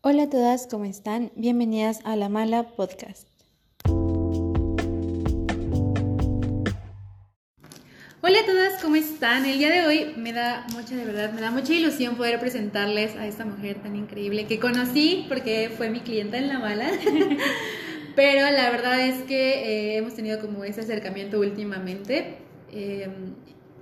[0.00, 1.32] Hola a todas, ¿cómo están?
[1.34, 3.26] Bienvenidas a La Mala Podcast.
[8.20, 9.44] Hola a todas, ¿cómo están?
[9.44, 13.16] El día de hoy me da mucha, de verdad, me da mucha ilusión poder presentarles
[13.16, 16.92] a esta mujer tan increíble que conocí porque fue mi clienta en La Mala.
[18.14, 22.36] Pero la verdad es que eh, hemos tenido como ese acercamiento últimamente.
[22.70, 23.08] Eh,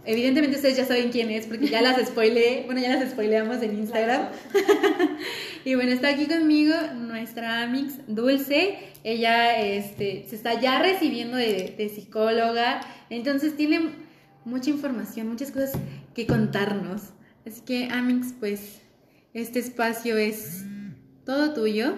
[0.06, 3.78] Evidentemente ustedes ya saben quién es porque ya las spoileé, bueno, ya las spoileamos en
[3.78, 4.28] Instagram.
[5.66, 8.78] y bueno, está aquí conmigo nuestra Amix Dulce.
[9.02, 12.80] Ella este, se está ya recibiendo de, psicóloga,
[13.10, 13.90] entonces tiene
[14.44, 15.72] mucha información, muchas cosas
[16.14, 17.10] que contarnos.
[17.44, 18.80] Así que Amix, pues
[19.34, 20.64] este espacio es
[21.24, 21.96] todo tuyo.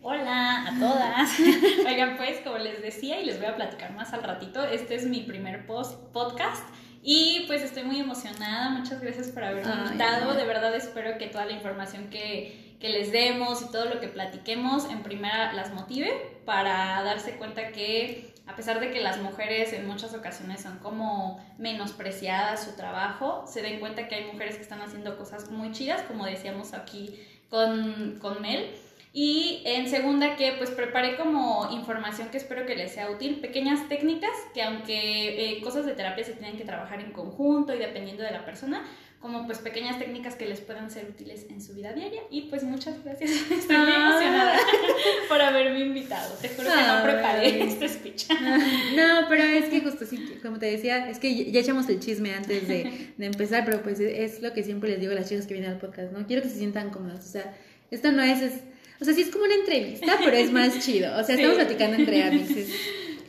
[0.00, 1.38] Hola a todas.
[1.86, 5.06] Oigan, pues como les decía y les voy a platicar más al ratito, este es
[5.06, 6.64] mi primer post podcast
[7.02, 11.44] y pues estoy muy emocionada, muchas gracias por haberme invitado, de verdad espero que toda
[11.44, 16.40] la información que, que, les demos y todo lo que platiquemos en primera las motive
[16.44, 21.44] para darse cuenta que a pesar de que las mujeres en muchas ocasiones son como
[21.58, 26.02] menospreciadas su trabajo, se den cuenta que hay mujeres que están haciendo cosas muy chidas,
[26.02, 28.70] como decíamos aquí con, con Mel
[29.14, 33.86] y en segunda que pues preparé como información que espero que les sea útil, pequeñas
[33.88, 38.22] técnicas que aunque eh, cosas de terapia se tienen que trabajar en conjunto y dependiendo
[38.22, 38.84] de la persona,
[39.20, 42.22] como pues pequeñas técnicas que les puedan ser útiles en su vida diaria.
[42.30, 44.58] Y pues muchas gracias, estoy muy emocionada
[45.28, 46.34] por haberme invitado.
[46.40, 48.26] Te juro que no preparé este speech.
[48.96, 52.34] No, pero es que justo sí, como te decía, es que ya echamos el chisme
[52.34, 55.46] antes de, de empezar, pero pues es lo que siempre les digo a las chicas
[55.46, 56.26] que vienen al podcast, ¿no?
[56.26, 57.54] Quiero que se sientan cómodas, o sea,
[57.90, 58.40] esto no es
[59.02, 61.18] o sea, sí es como una entrevista, pero es más chido.
[61.18, 62.50] O sea, estamos platicando entre amigos.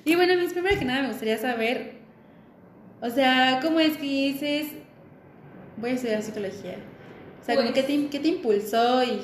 [0.06, 1.94] Y bueno, mis primero que nada me gustaría saber,
[3.02, 4.68] o sea, ¿cómo es que dices,
[5.78, 6.78] voy a estudiar psicología?
[7.42, 9.20] O sea, ¿qué, te, ¿qué te impulsó y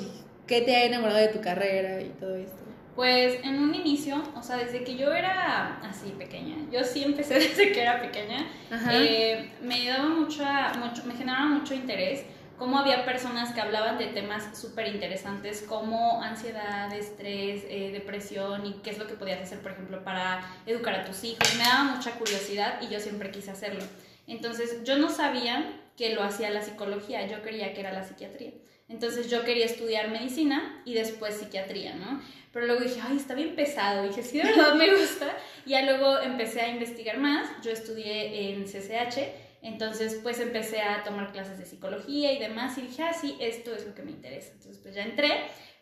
[0.47, 2.57] qué te ha enamorado de tu carrera y todo esto?
[2.95, 7.33] Pues en un inicio, o sea, desde que yo era así pequeña, yo sí empecé
[7.39, 8.47] desde que era pequeña,
[8.91, 12.23] eh, me daba mucha, mucho, me generaba mucho interés
[12.59, 18.73] cómo había personas que hablaban de temas súper interesantes como ansiedad, estrés, eh, depresión y
[18.83, 21.55] qué es lo que podías hacer, por ejemplo, para educar a tus hijos.
[21.57, 23.83] Me daba mucha curiosidad y yo siempre quise hacerlo.
[24.27, 28.51] Entonces yo no sabía que lo hacía la psicología, yo creía que era la psiquiatría.
[28.89, 32.21] Entonces yo quería estudiar medicina y después psiquiatría, ¿no?
[32.51, 34.03] Pero luego dije, ay, está bien pesado.
[34.03, 35.37] dije, sí, de verdad me gusta.
[35.65, 37.47] Y ya luego empecé a investigar más.
[37.61, 42.81] Yo estudié en CCH entonces, pues empecé a tomar clases de psicología y demás y
[42.81, 44.51] dije, ah, sí, esto es lo que me interesa.
[44.53, 45.31] Entonces, pues ya entré,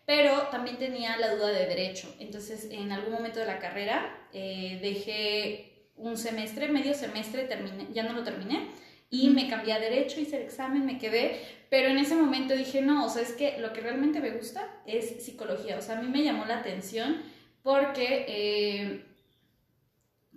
[0.05, 2.13] pero también tenía la duda de derecho.
[2.19, 8.03] Entonces, en algún momento de la carrera eh, dejé un semestre, medio semestre, terminé, ya
[8.03, 8.69] no lo terminé
[9.09, 11.39] y me cambié a derecho, hice el examen, me quedé,
[11.69, 14.67] pero en ese momento dije, no, o sea, es que lo que realmente me gusta
[14.85, 15.77] es psicología.
[15.77, 17.21] O sea, a mí me llamó la atención
[17.63, 18.25] porque...
[18.27, 19.03] Eh,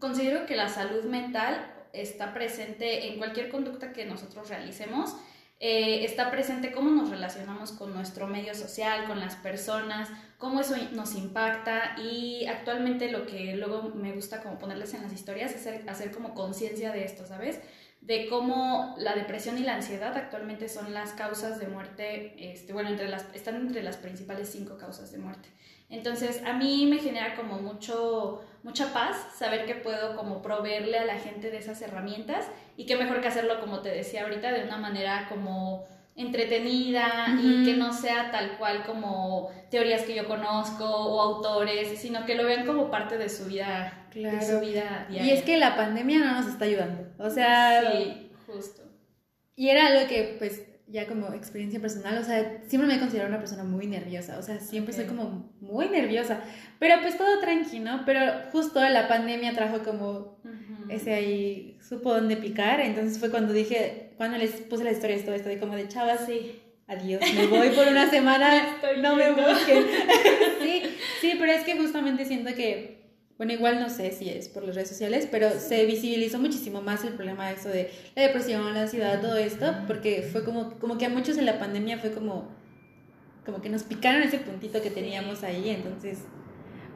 [0.01, 5.17] considero que la salud mental está presente en cualquier conducta que nosotros realicemos.
[5.63, 10.09] Eh, está presente cómo nos relacionamos con nuestro medio social, con las personas,
[10.39, 15.13] cómo eso nos impacta y actualmente lo que luego me gusta como ponerles en las
[15.13, 17.61] historias es hacer, hacer como conciencia de esto, ¿sabes?
[18.01, 22.89] De cómo la depresión y la ansiedad actualmente son las causas de muerte, este, bueno,
[23.35, 25.51] están entre las principales cinco causas de muerte.
[25.91, 31.05] Entonces, a mí me genera como mucho, mucha paz saber que puedo como proveerle a
[31.05, 32.47] la gente de esas herramientas
[32.77, 35.85] y qué mejor que hacerlo, como te decía ahorita, de una manera como
[36.15, 42.25] entretenida y que no sea tal cual como teorías que yo conozco o autores, sino
[42.27, 45.33] que lo vean como parte de su vida, de su vida diaria.
[45.33, 47.09] Y es que la pandemia no nos está ayudando.
[47.19, 48.83] O sea, sí, justo.
[49.57, 53.31] Y era algo que pues ya como experiencia personal, o sea, siempre me he considerado
[53.31, 56.41] una persona muy nerviosa, o sea, siempre soy como muy nerviosa,
[56.79, 58.21] pero pues todo tranquilo, pero
[58.53, 60.41] justo la pandemia trajo como
[60.89, 65.23] ese ahí, supo dónde picar, entonces fue cuando dije, cuando les puse la historia de
[65.23, 66.61] todo esto, de como de chavas, sí.
[66.89, 69.87] Adiós, me voy por una semana, no me busquen.
[70.61, 70.83] sí,
[71.21, 73.00] sí, pero es que justamente siento que
[73.41, 77.05] bueno, igual no sé si es por las redes sociales, pero se visibilizó muchísimo más
[77.05, 80.99] el problema de eso de la depresión, la ansiedad, todo esto, porque fue como, como
[80.99, 82.51] que a muchos en la pandemia fue como,
[83.47, 86.19] como que nos picaron ese puntito que teníamos ahí, entonces,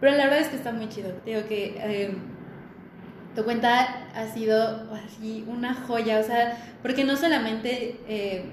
[0.00, 2.14] pero la verdad es que está muy chido, digo que eh,
[3.34, 8.44] tu cuenta ha sido así una joya, o sea, porque no solamente, eh,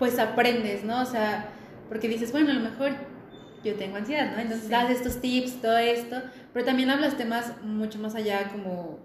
[0.00, 1.02] pues aprendes, ¿no?
[1.02, 1.50] O sea,
[1.88, 3.15] porque dices, bueno, a lo mejor
[3.64, 4.40] yo tengo ansiedad, ¿no?
[4.40, 6.22] Entonces das estos tips, todo esto,
[6.52, 9.00] pero también hablas temas mucho más allá como,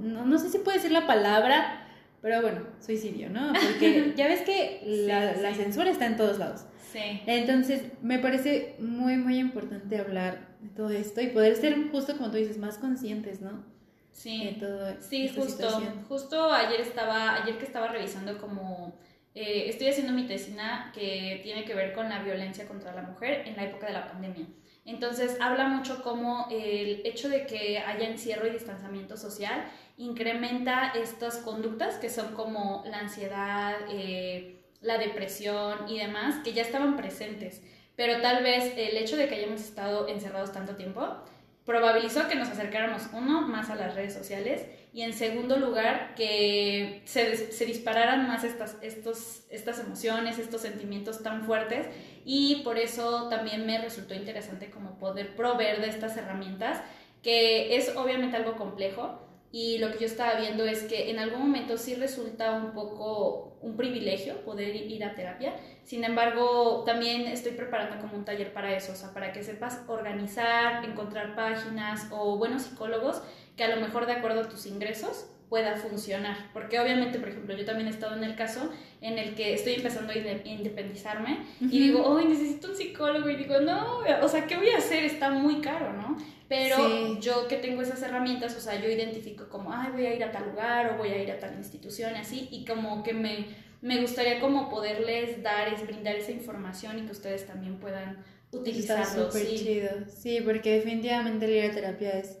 [0.00, 1.86] no, no sé si puedo decir la palabra,
[2.20, 3.52] pero bueno, suicidio, ¿no?
[3.52, 6.64] Porque ya ves que la, la censura está en todos lados.
[6.92, 7.22] Sí.
[7.26, 12.30] Entonces, me parece muy, muy importante hablar de todo esto y poder ser justo como
[12.30, 13.64] tú dices, más conscientes, ¿no?
[14.12, 14.44] Sí.
[14.44, 15.82] De todo sí, justo.
[16.08, 18.98] Justo ayer estaba, ayer que estaba revisando como
[19.34, 23.42] eh, estoy haciendo mi tesina que tiene que ver con la violencia contra la mujer
[23.46, 24.46] en la época de la pandemia.
[24.84, 29.64] Entonces habla mucho como el hecho de que haya encierro y distanciamiento social
[29.98, 36.62] incrementa estas conductas que son como la ansiedad, eh, la depresión y demás, que ya
[36.62, 37.60] estaban presentes.
[37.96, 41.18] Pero tal vez el hecho de que hayamos estado encerrados tanto tiempo
[41.66, 47.02] probabilizó que nos acercáramos, uno, más a las redes sociales y en segundo lugar, que
[47.04, 51.86] se, se dispararan más estas, estos, estas emociones, estos sentimientos tan fuertes
[52.24, 56.82] y por eso también me resultó interesante como poder proveer de estas herramientas,
[57.22, 61.40] que es obviamente algo complejo, y lo que yo estaba viendo es que en algún
[61.40, 65.54] momento sí resulta un poco un privilegio poder ir a terapia.
[65.84, 69.80] Sin embargo, también estoy preparando como un taller para eso, o sea, para que sepas
[69.88, 73.22] organizar, encontrar páginas o buenos psicólogos
[73.58, 76.50] que a lo mejor de acuerdo a tus ingresos pueda funcionar.
[76.52, 78.70] Porque obviamente, por ejemplo, yo también he estado en el caso
[79.00, 83.60] en el que estoy empezando a independizarme y digo, hoy necesito un psicólogo y digo,
[83.60, 85.04] no, o sea, ¿qué voy a hacer?
[85.04, 86.16] Está muy caro, ¿no?
[86.48, 90.24] Pero yo que tengo esas herramientas, o sea, yo identifico como, ay, voy a ir
[90.24, 93.46] a tal lugar o voy a ir a tal institución, así, y como que me,
[93.82, 99.30] me gustaría como poderles dar, es brindar esa información y que ustedes también puedan utilizarlo.
[99.30, 99.56] sí.
[99.58, 99.90] chido.
[100.08, 102.38] Sí, porque definitivamente la terapia es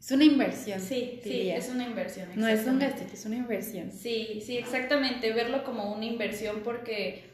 [0.00, 0.80] es una inversión.
[0.80, 2.28] Sí, sí, es una inversión.
[2.36, 3.90] No es un gasto, es una inversión.
[3.90, 5.32] Sí, sí, exactamente.
[5.32, 7.24] Verlo como una inversión porque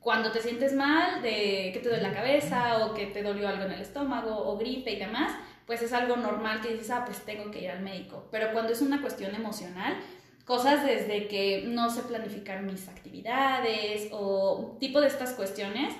[0.00, 3.64] cuando te sientes mal, de que te duele la cabeza o que te dolió algo
[3.64, 5.32] en el estómago o gripe y demás,
[5.66, 8.28] pues es algo normal que dices, ah, pues tengo que ir al médico.
[8.30, 9.96] Pero cuando es una cuestión emocional,
[10.44, 15.92] cosas desde que no sé planificar mis actividades o tipo de estas cuestiones,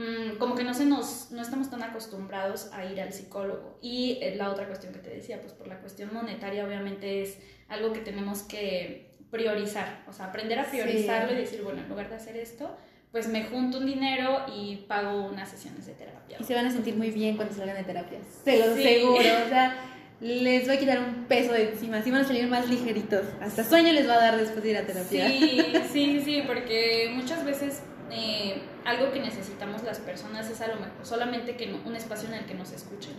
[0.00, 3.78] Mm, como que no, se nos, no estamos tan acostumbrados a ir al psicólogo.
[3.82, 7.36] Y eh, la otra cuestión que te decía, pues por la cuestión monetaria obviamente es
[7.68, 12.08] algo que tenemos que priorizar, o sea, aprender a priorizarlo y decir, bueno, en lugar
[12.08, 12.74] de hacer esto,
[13.12, 16.38] pues me junto un dinero y pago unas sesiones de terapia.
[16.40, 19.48] Y se van a sentir muy bien cuando salgan de terapia, se lo aseguro, o
[19.48, 19.76] sea,
[20.20, 23.64] les va a quitar un peso de encima, así van a salir más ligeritos, hasta
[23.64, 25.28] sueño les va a dar después de ir a terapia.
[25.28, 30.76] Sí, sí, sí, porque muchas veces eh, algo que necesitamos las personas es a lo
[30.76, 33.14] mejor solamente que un espacio en el que nos escuchen.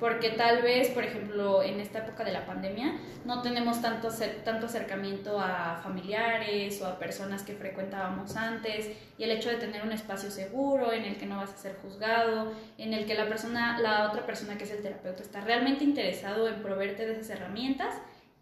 [0.00, 4.08] Porque tal vez, por ejemplo, en esta época de la pandemia, no tenemos tanto,
[4.44, 8.90] tanto acercamiento a familiares o a personas que frecuentábamos antes.
[9.16, 11.76] Y el hecho de tener un espacio seguro en el que no vas a ser
[11.80, 15.84] juzgado, en el que la persona, la otra persona que es el terapeuta está realmente
[15.84, 17.94] interesado en proveerte de esas herramientas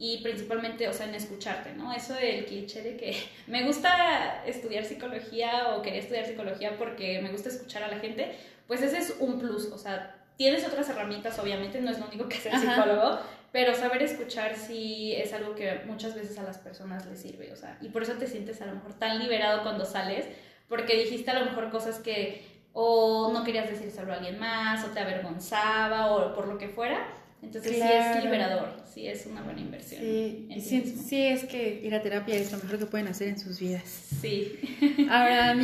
[0.05, 1.93] y principalmente, o sea, en escucharte, ¿no?
[1.93, 3.17] Eso del cliché de que
[3.47, 8.37] me gusta estudiar psicología o quería estudiar psicología porque me gusta escuchar a la gente,
[8.67, 12.29] pues ese es un plus, o sea, tienes otras herramientas, obviamente, no es lo único
[12.29, 13.21] que ser psicólogo,
[13.53, 17.57] pero saber escuchar sí es algo que muchas veces a las personas les sirve, o
[17.57, 20.27] sea, y por eso te sientes a lo mejor tan liberado cuando sales,
[20.69, 24.89] porque dijiste a lo mejor cosas que o no querías decírselo a alguien más, o
[24.89, 27.07] te avergonzaba, o por lo que fuera,
[27.43, 30.01] entonces sí es liberador, sí es una buena inversión.
[30.01, 33.59] Sí, sí, es que ir a terapia es lo mejor que pueden hacer en sus
[33.59, 33.83] vidas.
[34.21, 34.59] Sí.
[35.11, 35.57] Ahora,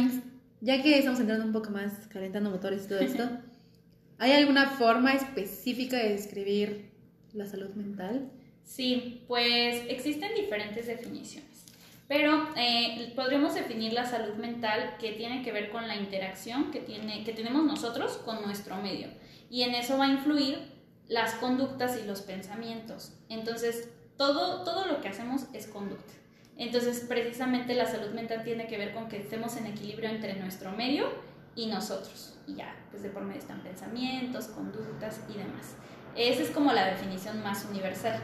[0.60, 3.28] ya que estamos entrando un poco más, calentando motores y todo esto,
[4.18, 6.90] ¿hay alguna forma específica de describir
[7.32, 8.28] la salud mental?
[8.64, 11.64] Sí, pues existen diferentes definiciones,
[12.08, 16.80] pero eh, podríamos definir la salud mental que tiene que ver con la interacción que,
[16.80, 19.08] tiene, que tenemos nosotros con nuestro medio.
[19.48, 20.77] Y en eso va a influir
[21.08, 23.12] las conductas y los pensamientos.
[23.28, 26.12] Entonces, todo, todo lo que hacemos es conducta.
[26.56, 30.72] Entonces, precisamente la salud mental tiene que ver con que estemos en equilibrio entre nuestro
[30.72, 31.06] medio
[31.54, 32.36] y nosotros.
[32.46, 35.76] Y ya, pues de por medio están pensamientos, conductas y demás.
[36.16, 38.20] Esa es como la definición más universal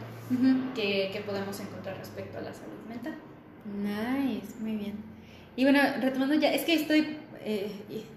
[0.75, 3.15] que, que podemos encontrar respecto a la salud mental.
[3.65, 5.05] Nice, muy bien.
[5.57, 7.71] Y bueno, retomando ya, es que estoy eh,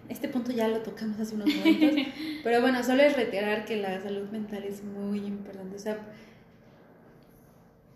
[0.10, 2.06] este punto ya lo tocamos hace unos momentos,
[2.44, 5.76] pero bueno, solo es reiterar que la salud mental es muy importante.
[5.76, 5.98] O sea,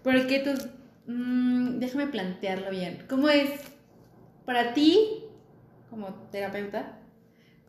[0.04, 0.52] ¿por qué tú?
[1.08, 3.06] Mm, déjame plantearlo bien.
[3.10, 3.50] ¿Cómo es
[4.46, 5.24] para ti,
[5.90, 7.00] como terapeuta,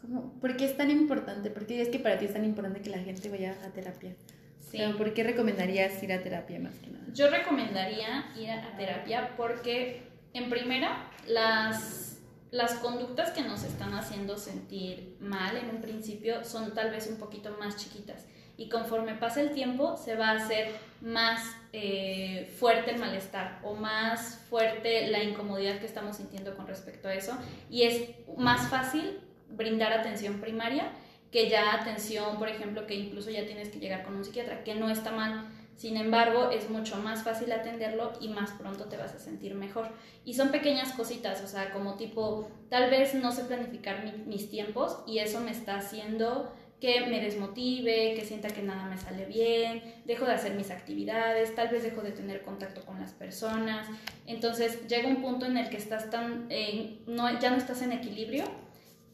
[0.00, 1.50] ¿cómo, por qué es tan importante?
[1.50, 4.14] ¿Por qué es que para ti es tan importante que la gente vaya a terapia?
[4.59, 4.78] Sí.
[4.97, 7.04] ¿Por qué recomendarías ir a terapia más que nada?
[7.12, 10.02] Yo recomendaría ir a terapia porque,
[10.33, 12.12] en primera, las
[12.52, 17.16] las conductas que nos están haciendo sentir mal en un principio son tal vez un
[17.16, 18.26] poquito más chiquitas.
[18.59, 21.40] y conforme pasa el tiempo se va a hacer más
[21.73, 27.14] eh, fuerte el malestar o más fuerte la incomodidad que estamos sintiendo con respecto a
[27.14, 27.37] eso
[27.71, 29.18] y es más fácil
[29.49, 30.92] brindar atención primaria
[31.32, 34.75] que ya atención, por ejemplo, que incluso ya tienes que llegar con un psiquiatra, que
[34.75, 35.47] no está mal.
[35.76, 39.88] Sin embargo, es mucho más fácil atenderlo y más pronto te vas a sentir mejor.
[40.25, 44.99] Y son pequeñas cositas, o sea, como tipo, tal vez no sé planificar mis tiempos
[45.07, 46.52] y eso me está haciendo
[46.83, 51.55] que me desmotive, que sienta que nada me sale bien, dejo de hacer mis actividades,
[51.55, 53.87] tal vez dejo de tener contacto con las personas.
[54.26, 57.93] Entonces llega un punto en el que estás tan, eh, no, ya no estás en
[57.93, 58.47] equilibrio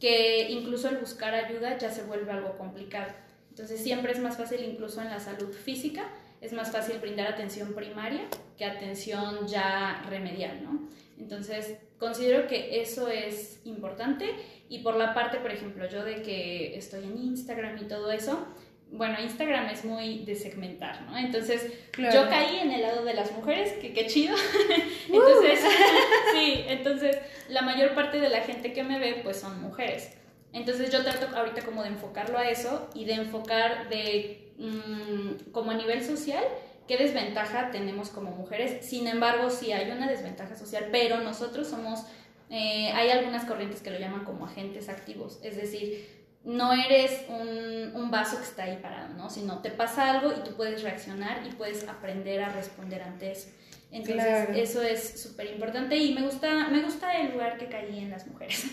[0.01, 3.13] que incluso el buscar ayuda ya se vuelve algo complicado.
[3.51, 6.09] Entonces siempre es más fácil, incluso en la salud física,
[6.41, 8.23] es más fácil brindar atención primaria
[8.57, 10.89] que atención ya remedial, ¿no?
[11.19, 14.27] Entonces considero que eso es importante
[14.69, 18.47] y por la parte, por ejemplo, yo de que estoy en Instagram y todo eso,
[18.91, 21.19] bueno, Instagram es muy de segmentar, ¿no?
[21.19, 24.35] Entonces, yo caí en el lado de las mujeres, que qué chido.
[25.09, 26.33] entonces, uh.
[26.33, 27.19] sí, entonces,
[27.49, 30.15] la mayor parte de la gente que me ve, pues son mujeres.
[30.55, 35.71] Entonces, yo trato ahorita como de enfocarlo a eso y de enfocar de, mm, como
[35.71, 36.45] a nivel social,
[36.87, 38.87] qué desventaja tenemos como mujeres.
[38.87, 42.05] Sin embargo, sí hay una desventaja social, pero nosotros somos,
[42.51, 47.95] eh, hay algunas corrientes que lo llaman como agentes activos, es decir, no eres un,
[47.95, 49.29] un, vaso que está ahí parado, ¿no?
[49.29, 53.49] Sino te pasa algo y tú puedes reaccionar y puedes aprender a responder ante eso.
[53.91, 58.11] Entonces, eso es súper importante y me gusta, me gusta el lugar que caí en
[58.11, 58.71] las mujeres.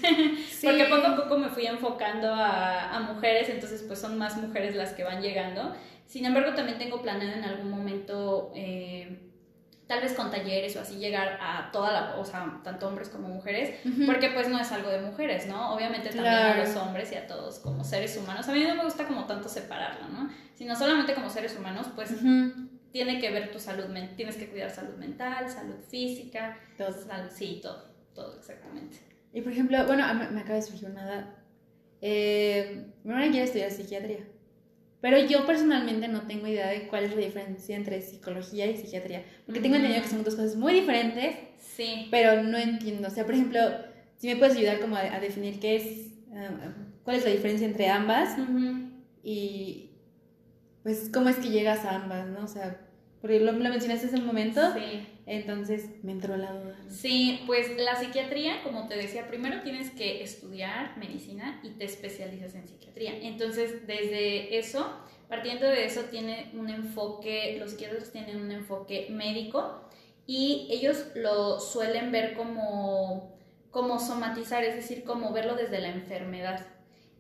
[0.64, 4.76] Porque poco a poco me fui enfocando a, a, mujeres, entonces pues son más mujeres
[4.76, 5.74] las que van llegando.
[6.06, 8.52] Sin embargo, también tengo planeado en algún momento...
[8.56, 9.22] Eh,
[9.88, 13.28] tal vez con talleres o así llegar a toda la, o sea, tanto hombres como
[13.28, 15.74] mujeres, porque pues no es algo de mujeres, ¿no?
[15.76, 18.48] Obviamente también a los hombres y a todos como seres humanos.
[18.50, 20.30] A mí no me gusta como tanto separarlo, ¿no?
[20.56, 22.12] Sino solamente como seres humanos, pues
[22.96, 23.84] tiene que ver tu salud,
[24.16, 26.96] tienes que cuidar salud mental, salud física, todo.
[27.30, 29.00] sí, todo, todo exactamente.
[29.34, 31.36] Y por ejemplo, bueno, me, acaba de surgir una...
[32.00, 34.22] Eh, mi hermana quiere estudiar psiquiatría.
[35.02, 39.26] Pero yo personalmente no tengo idea de cuál es la diferencia entre psicología y psiquiatría.
[39.46, 41.36] Porque tengo entendido que son dos cosas muy diferentes.
[41.58, 42.08] Sí.
[42.12, 43.10] Pero no entiendo.
[43.10, 43.60] O sea, por ejemplo,
[44.16, 46.74] si me puedes ayudar como a, definir qué es, ah,
[47.04, 48.38] cuál es la diferencia entre ambas
[49.22, 49.92] y
[50.86, 52.46] pues cómo es que llegas a ambas, ¿no?
[52.46, 52.85] O sea,
[53.26, 54.62] porque lo, lo mencionaste hace un momento.
[54.76, 55.08] Sí.
[55.26, 56.78] Entonces me entró la duda.
[56.90, 62.54] Sí, pues la psiquiatría, como te decía, primero tienes que estudiar medicina y te especializas
[62.54, 63.18] en psiquiatría.
[63.24, 64.88] Entonces, desde eso,
[65.28, 69.90] partiendo de eso, tiene un enfoque, los psiquiatras tienen un enfoque médico
[70.28, 73.40] y ellos lo suelen ver como,
[73.72, 76.64] como somatizar, es decir, como verlo desde la enfermedad.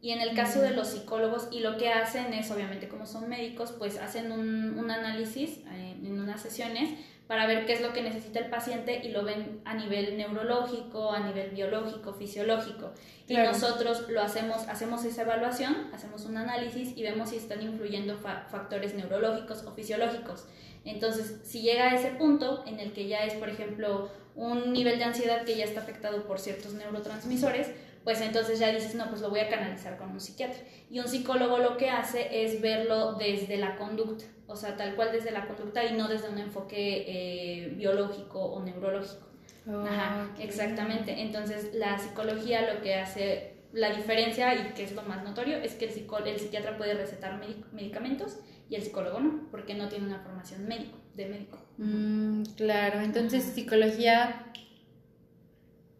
[0.06, 3.28] Y en el caso de los psicólogos, y lo que hacen es, obviamente como son
[3.28, 6.90] médicos, pues hacen un, un análisis eh, en unas sesiones
[7.28, 11.12] para ver qué es lo que necesita el paciente y lo ven a nivel neurológico,
[11.12, 12.92] a nivel biológico, fisiológico.
[13.28, 18.16] Y nosotros lo hacemos, hacemos esa evaluación, hacemos un análisis y vemos si están influyendo
[18.18, 20.46] factores neurológicos o fisiológicos.
[20.84, 25.00] Entonces, si llega a ese punto en el que ya es, por ejemplo, un nivel
[25.00, 27.72] de ansiedad que ya está afectado por ciertos neurotransmisores,
[28.06, 30.62] pues entonces ya dices, no, pues lo voy a canalizar con un psiquiatra.
[30.92, 35.12] Y un psicólogo lo que hace es verlo desde la conducta, o sea, tal cual
[35.12, 39.26] desde la conducta y no desde un enfoque eh, biológico o neurológico.
[39.68, 41.20] Ajá, exactamente.
[41.20, 45.74] Entonces, la psicología lo que hace, la diferencia y que es lo más notorio, es
[45.74, 47.42] que el, el psiquiatra puede recetar
[47.74, 48.38] medicamentos
[48.70, 51.58] y el psicólogo no, porque no tiene una formación médico, de médico.
[51.80, 54.46] Mm, claro, entonces psicología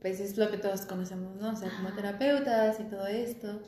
[0.06, 1.50] pues es lo que todos conocemos, ¿no?
[1.50, 3.60] O sea, como terapeutas y todo esto.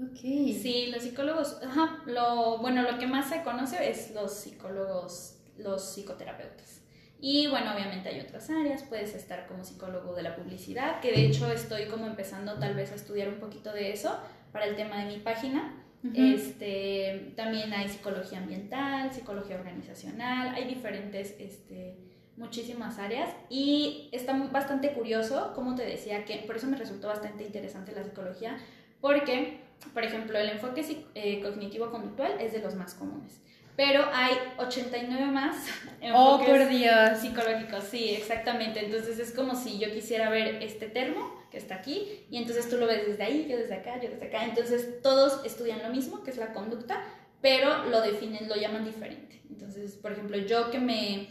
[0.00, 0.20] Ok.
[0.20, 5.82] Sí, los psicólogos, ajá, lo, bueno, lo que más se conoce es los psicólogos, los
[5.92, 6.82] psicoterapeutas.
[7.20, 11.26] Y bueno, obviamente hay otras áreas, puedes estar como psicólogo de la publicidad, que de
[11.26, 14.16] hecho estoy como empezando tal vez a estudiar un poquito de eso
[14.52, 15.84] para el tema de mi página.
[16.14, 24.92] este, también hay psicología ambiental, psicología organizacional, hay diferentes este, muchísimas áreas y está bastante
[24.92, 28.58] curioso, como te decía, que por eso me resultó bastante interesante la psicología,
[29.00, 29.60] porque,
[29.92, 33.40] por ejemplo, el enfoque eh, cognitivo-conductual es de los más comunes,
[33.76, 35.56] pero hay 89 más
[36.14, 37.18] oh, por Dios.
[37.18, 42.24] psicológicos, sí, exactamente, entonces es como si yo quisiera ver este termo que está aquí
[42.30, 45.44] y entonces tú lo ves desde ahí, yo desde acá, yo desde acá, entonces todos
[45.44, 47.00] estudian lo mismo, que es la conducta,
[47.40, 49.42] pero lo definen, lo llaman diferente.
[49.50, 51.28] Entonces, por ejemplo, yo que me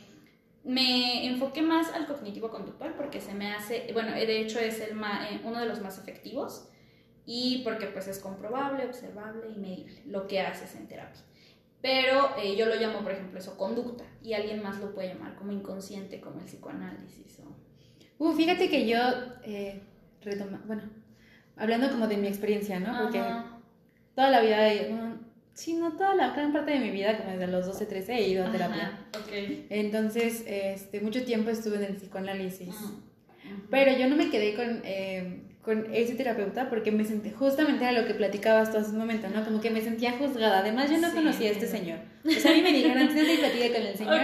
[0.64, 4.98] me enfoqué más al cognitivo conductual porque se me hace, bueno, de hecho es el
[4.98, 6.70] eh, uno de los más efectivos
[7.26, 11.22] y porque pues es comprobable, observable y medible lo que haces en terapia.
[11.82, 15.36] pero eh, yo lo llamo, por ejemplo, eso, conducta, y alguien más lo puede llamar
[15.36, 17.40] como inconsciente, como el psicoanálisis.
[17.40, 18.24] O...
[18.24, 19.00] Uh, fíjate que yo,
[19.44, 19.82] eh,
[20.22, 20.84] retoma, bueno,
[21.58, 23.04] hablando como de mi experiencia, ¿no?
[23.04, 23.22] Porque
[24.16, 25.13] toda la vida,
[25.54, 28.28] sí, no toda la gran parte de mi vida, como desde los 12, 13, he
[28.30, 29.00] ido a terapia.
[29.26, 29.68] Okay.
[29.70, 32.76] Entonces, este, mucho tiempo estuve en el psicoanálisis.
[33.70, 37.94] Pero yo no me quedé con, eh, con ese terapeuta porque me sentí, justamente a
[37.94, 39.46] lo que platicabas tú hace un momento, ¿no?
[39.46, 40.60] Como que me sentía juzgada.
[40.60, 42.00] Además, yo no conocía a este señor.
[42.26, 44.22] O sea, a mí me dijeron, antes de platicar con el señor.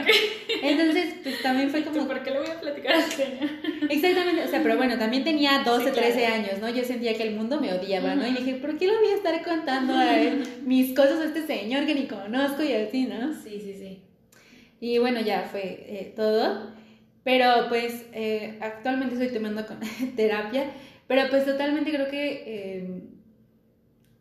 [0.61, 2.05] Entonces, pues también fue como...
[2.07, 3.49] ¿Por qué le voy a platicar al señor?
[3.89, 6.69] Exactamente, o sea, pero bueno, también tenía 12, 13 años, ¿no?
[6.69, 8.27] Yo sentía que el mundo me odiaba, ¿no?
[8.27, 10.17] Y dije, ¿por qué le voy a estar contando a
[10.65, 13.33] mis cosas a este señor que ni conozco y así, ¿no?
[13.33, 14.01] Sí, sí, sí.
[14.81, 16.77] Y bueno, ya fue eh, todo.
[17.23, 19.63] Pero pues eh, actualmente estoy tomando
[20.15, 20.71] terapia,
[21.09, 23.01] pero pues totalmente creo que eh,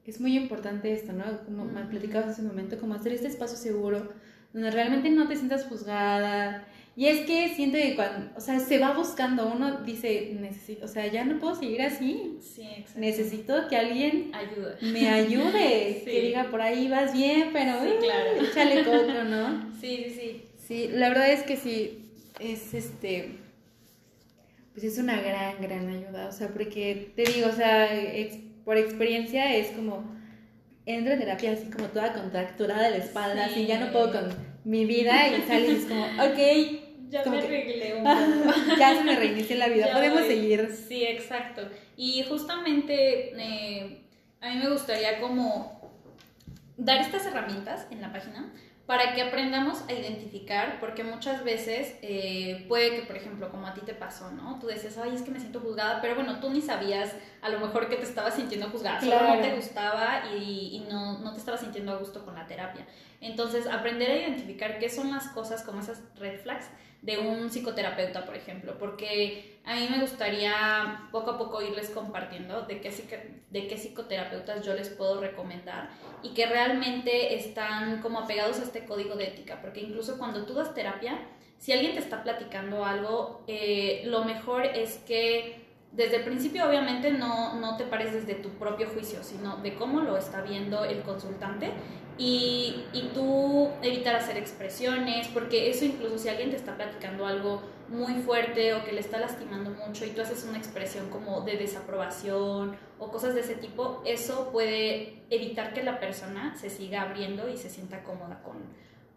[0.06, 1.44] es muy importante esto, ¿no?
[1.44, 4.10] Como me platicabas hace un momento, como hacer este espacio seguro,
[4.54, 6.66] donde realmente no te sientas juzgada.
[6.96, 10.88] Y es que siento que cuando, o sea, se va buscando, uno dice, necesito, o
[10.88, 12.38] sea, ya no puedo seguir así.
[12.40, 13.00] Sí, exacto.
[13.00, 14.78] Necesito que alguien Ayuda.
[14.80, 18.30] me ayude, que diga, por ahí vas bien, pero sí, claro.
[18.40, 19.70] échale coco, ¿no?
[19.78, 20.42] Sí, sí, sí.
[20.66, 23.36] Sí, la verdad es que sí, es este,
[24.78, 27.88] pues es una gran, gran ayuda, o sea, porque te digo, o sea,
[28.64, 30.04] por experiencia es como,
[30.86, 34.28] entro en terapia así como toda contracturada de la espalda, así ya no puedo con
[34.62, 36.78] mi vida y sales como, ok.
[37.08, 38.04] Ya me arreglé un
[38.44, 38.76] poco.
[38.78, 40.70] ya se me reinicia la vida, podemos seguir.
[40.70, 41.62] Sí, exacto.
[41.96, 44.02] Y justamente eh,
[44.40, 45.90] a mí me gustaría como
[46.76, 48.52] dar estas herramientas en la página
[48.88, 53.74] para que aprendamos a identificar, porque muchas veces eh, puede que, por ejemplo, como a
[53.74, 54.58] ti te pasó, ¿no?
[54.58, 57.60] Tú decías, ay, es que me siento juzgada, pero bueno, tú ni sabías a lo
[57.60, 61.38] mejor que te estabas sintiendo juzgada, solo no te gustaba y, y no, no, te
[61.38, 62.86] estabas sintiendo a gusto con la terapia.
[63.20, 66.70] Entonces, aprender a identificar qué son las cosas como esas red flags
[67.02, 72.62] de un psicoterapeuta, por ejemplo, porque a mí me gustaría poco a poco irles compartiendo
[72.62, 72.90] de qué,
[73.50, 75.90] de qué psicoterapeutas yo les puedo recomendar
[76.22, 80.54] y que realmente están como apegados a este código de ética, porque incluso cuando tú
[80.54, 81.18] das terapia,
[81.58, 87.10] si alguien te está platicando algo, eh, lo mejor es que desde el principio obviamente
[87.10, 91.02] no, no te pares desde tu propio juicio, sino de cómo lo está viendo el
[91.02, 91.70] consultante
[92.18, 97.62] y, y, tú evitar hacer expresiones, porque eso incluso si alguien te está platicando algo
[97.88, 101.56] muy fuerte o que le está lastimando mucho y tú haces una expresión como de
[101.56, 107.48] desaprobación o cosas de ese tipo, eso puede evitar que la persona se siga abriendo
[107.48, 108.56] y se sienta cómoda con,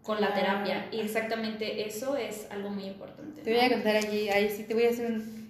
[0.02, 0.88] con la terapia.
[0.92, 3.42] Y exactamente eso es algo muy importante.
[3.42, 5.42] Te voy a contar allí, ahí sí te voy a hacer un...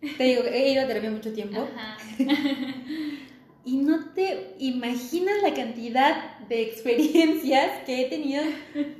[0.00, 1.68] Te digo, he ido a terapia mucho tiempo.
[1.76, 1.98] Ajá.
[3.64, 8.42] y no te imaginas la cantidad de experiencias que he tenido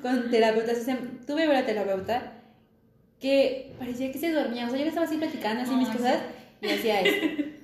[0.02, 0.78] con terapeutas.
[0.78, 2.34] O sea, tuve una terapeuta
[3.20, 4.66] que parecía que se dormía.
[4.66, 6.18] O sea, yo le estaba así platicando así mis cosas
[6.60, 7.44] y hacía esto.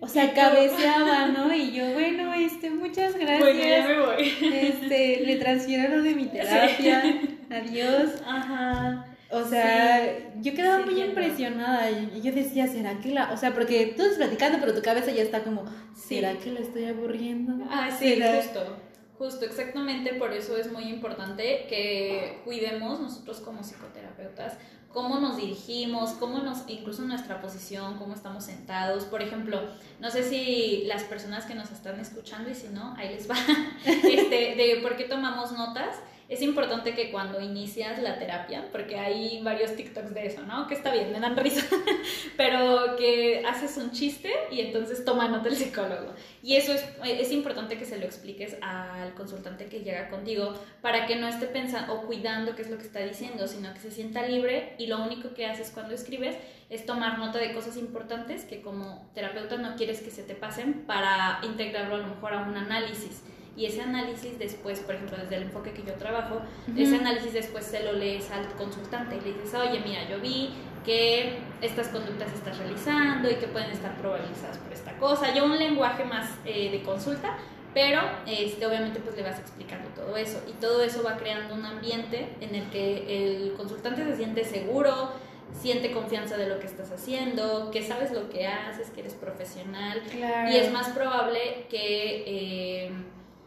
[0.00, 1.54] O sea, cabeceaba, ¿no?
[1.54, 3.40] Y yo, bueno, este, muchas gracias.
[3.40, 4.32] Bueno, ya me voy.
[4.52, 7.20] Este, le transfiero lo de mi terapia.
[7.50, 8.10] Adiós.
[8.26, 9.06] Ajá.
[9.34, 13.32] O sea, yo quedaba muy impresionada y yo decía, ¿será que la...?
[13.32, 16.60] O sea, porque tú estás platicando, pero tu cabeza ya está como, ¿será que la
[16.60, 17.64] estoy aburriendo?
[17.70, 18.76] Ah, sí, justo.
[19.18, 24.58] Justo, exactamente por eso es muy importante que cuidemos nosotros como psicoterapeutas
[24.94, 29.04] cómo nos dirigimos, cómo nos, incluso nuestra posición, cómo estamos sentados.
[29.04, 29.60] Por ejemplo,
[29.98, 33.34] no sé si las personas que nos están escuchando y si no, ahí les va,
[33.84, 35.96] este, de por qué tomamos notas
[36.28, 40.66] es importante que cuando inicias la terapia, porque hay varios TikToks de eso, ¿no?
[40.66, 41.66] Que está bien, me dan risa,
[42.36, 46.14] pero que haces un chiste y entonces toma nota el psicólogo.
[46.42, 51.06] Y eso es, es importante que se lo expliques al consultante que llega contigo para
[51.06, 53.90] que no esté pensando o cuidando qué es lo que está diciendo, sino que se
[53.90, 56.36] sienta libre y lo único que haces cuando escribes
[56.70, 60.84] es tomar nota de cosas importantes que como terapeuta no quieres que se te pasen
[60.86, 63.22] para integrarlo a lo mejor a un análisis
[63.56, 66.40] y ese análisis después, por ejemplo, desde el enfoque que yo trabajo,
[66.76, 70.50] ese análisis después se lo lees al consultante y le dices, oye, mira, yo vi
[70.84, 75.32] que estas conductas estás realizando y que pueden estar probabilizadas por esta cosa.
[75.34, 77.38] Yo un lenguaje más eh, de consulta,
[77.72, 81.64] pero este, obviamente pues le vas explicando todo eso y todo eso va creando un
[81.64, 85.12] ambiente en el que el consultante se siente seguro,
[85.52, 90.02] siente confianza de lo que estás haciendo, que sabes lo que haces, que eres profesional.
[90.50, 92.24] Y es más probable que...
[92.26, 92.90] Eh,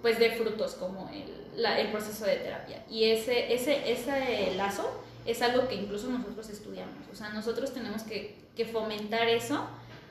[0.01, 2.83] pues de frutos como el, el proceso de terapia.
[2.89, 7.07] Y ese, ese, ese lazo es algo que incluso nosotros estudiamos.
[7.11, 9.67] O sea, nosotros tenemos que, que fomentar eso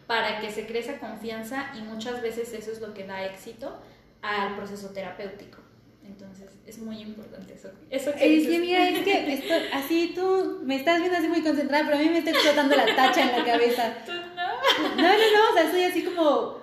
[0.06, 3.76] para que se cree esa confianza y muchas veces eso es lo que da éxito
[4.22, 5.58] al proceso terapéutico.
[6.04, 7.70] Entonces, es muy importante eso.
[7.90, 11.42] eso que es que mira, es que esto, así tú me estás viendo así muy
[11.42, 13.94] concentrada, pero a mí me está explotando la tacha en la cabeza.
[14.06, 14.96] ¿Tú no?
[14.96, 16.58] No, no, no, o sea, estoy así como,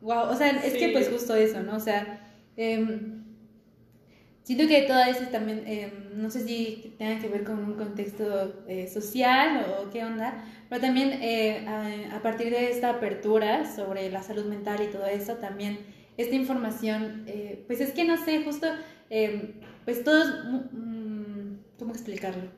[0.00, 1.76] wow, o sea, es que pues justo eso, ¿no?
[1.76, 2.15] O sea,
[2.56, 3.16] eh,
[4.46, 8.62] Siento que todo eso también, eh, no sé si tenga que ver con un contexto
[8.68, 14.22] eh, social o, qué onda, pero también eh, a, partir de esta apertura sobre la
[14.22, 15.80] salud mental y todo eso, también
[16.16, 17.26] esta información,
[17.66, 18.68] pues es que no sé, justo,
[19.84, 22.48] pues todos, mm, ¿cómo explicarlo?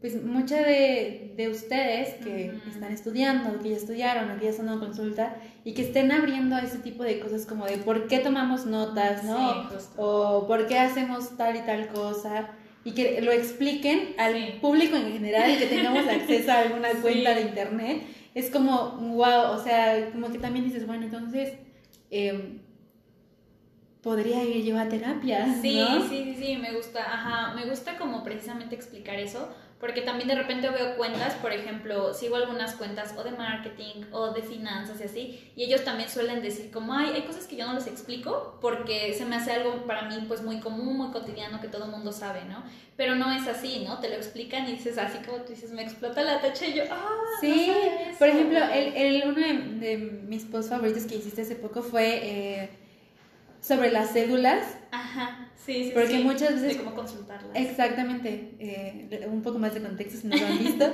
[0.00, 4.68] Pues muchas de, de, ustedes que están estudiando, que ya estudiaron, o que ya están
[4.70, 8.64] en consulta, y que estén abriendo ese tipo de cosas como de por qué tomamos
[8.64, 9.68] notas, ¿no?
[9.98, 12.48] o por qué hacemos tal y tal cosa,
[12.82, 17.34] y que lo expliquen al público en general, y que tengamos acceso a alguna cuenta
[17.34, 18.02] de internet,
[18.34, 21.54] es como, wow, o sea, como que también dices, bueno, entonces...
[22.10, 22.58] Eh,
[24.02, 25.44] podría ir yo a terapia.
[25.60, 30.28] Sí, sí, sí, sí, me gusta, ajá, me gusta como precisamente explicar eso, porque también
[30.28, 35.00] de repente veo cuentas, por ejemplo, sigo algunas cuentas o de marketing o de finanzas
[35.00, 37.86] y así, y ellos también suelen decir como, ay, hay cosas que yo no les
[37.86, 41.86] explico porque se me hace algo para mí pues muy común, muy cotidiano que todo
[41.86, 42.62] el mundo sabe, ¿no?
[42.96, 43.98] Pero no es así, ¿no?
[44.00, 46.84] Te lo explican y dices así como tú dices, me explota la tacha y yo,
[46.90, 47.08] ah,
[47.40, 47.72] sí,
[48.18, 49.40] por ejemplo, el, el, uno
[49.80, 52.20] de, mis posts favoritos que hiciste hace poco fue...
[52.22, 52.79] Eh,
[53.60, 54.76] sobre las cédulas.
[54.90, 55.90] Ajá, sí, sí.
[55.94, 56.76] Porque muchas veces...
[56.76, 57.54] De cómo consultarlas.
[57.54, 58.54] Exactamente.
[58.58, 60.92] Eh, un poco más de contexto si no lo han visto.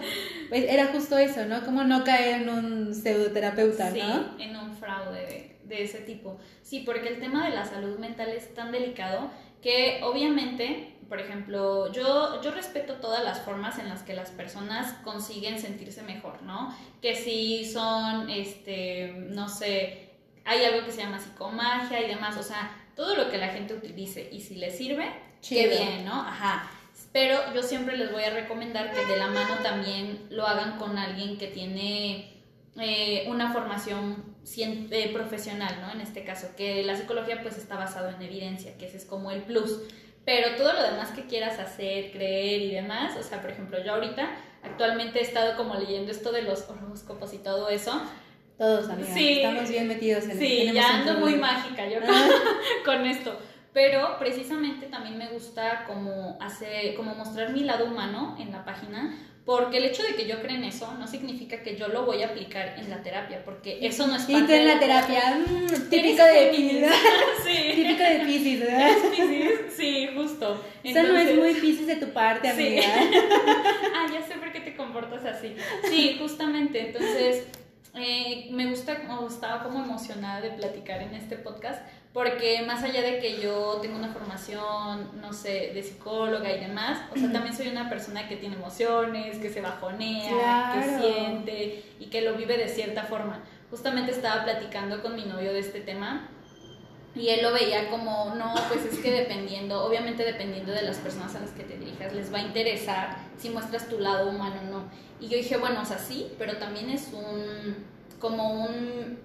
[0.48, 1.64] pues era justo eso, ¿no?
[1.64, 4.00] Cómo no caer en un pseudoterapeuta, sí,
[4.38, 6.38] en un fraude de, ese tipo.
[6.62, 9.30] Sí, porque el tema de la salud mental es tan delicado
[9.62, 14.92] que obviamente por ejemplo, yo, yo respeto todas las formas en las que las personas
[15.04, 16.74] consiguen sentirse mejor, ¿no?
[17.00, 20.05] Que si son, este, no sé,
[20.46, 23.74] hay algo que se llama psicomagia y demás, o sea, todo lo que la gente
[23.74, 25.10] utilice y si le sirve,
[25.46, 26.20] qué bien, ¿no?
[26.20, 26.70] Ajá.
[27.12, 30.96] Pero yo siempre les voy a recomendar que de la mano también lo hagan con
[30.98, 32.32] alguien que tiene
[32.78, 35.92] eh, una formación eh, profesional, ¿no?
[35.92, 39.30] En este caso, que la psicología pues está basado en evidencia, que ese es como
[39.30, 39.80] el plus.
[40.24, 43.94] Pero todo lo demás que quieras hacer, creer y demás, o sea, por ejemplo, yo
[43.94, 44.28] ahorita
[44.62, 48.02] actualmente he estado como leyendo esto de los horóscopos y todo eso,
[48.56, 49.16] todos, amigas.
[49.16, 51.98] Estamos bien metidos en Sí, ya ando muy mágica yo
[52.84, 53.38] con, esto.
[53.72, 59.14] Pero precisamente también me gusta como hacer, como mostrar mi lado humano en la página,
[59.44, 62.22] porque el hecho de que yo cree en eso no significa que yo lo voy
[62.22, 65.90] a aplicar en la terapia, porque eso no es parte de en la, terapia, mm,
[65.90, 66.92] típico de Pisces.
[67.44, 67.72] sí.
[67.74, 68.90] Típico de Pisces, ¿verdad?
[69.76, 70.64] Sí, justo.
[70.82, 72.82] Eso no es muy Pisces de tu parte, amiga.
[73.94, 75.54] ah, ya sé por qué te comportas así.
[75.84, 76.86] Sí, justamente.
[76.86, 77.46] Entonces,
[77.96, 81.80] eh, me gusta, o estaba como emocionada de platicar en este podcast,
[82.12, 87.00] porque más allá de que yo tengo una formación, no sé, de psicóloga y demás,
[87.14, 92.06] o sea, también soy una persona que tiene emociones, que se bajonea, que siente y
[92.06, 93.40] que lo vive de cierta forma.
[93.70, 96.28] Justamente estaba platicando con mi novio de este tema
[97.16, 101.34] y él lo veía como, no, pues es que dependiendo, obviamente dependiendo de las personas
[101.34, 104.70] a las que te dirijas, les va a interesar si muestras tu lado humano o
[104.70, 104.75] no.
[105.20, 107.84] Y yo dije, bueno, o sea, sí, pero también es un,
[108.18, 109.18] como un,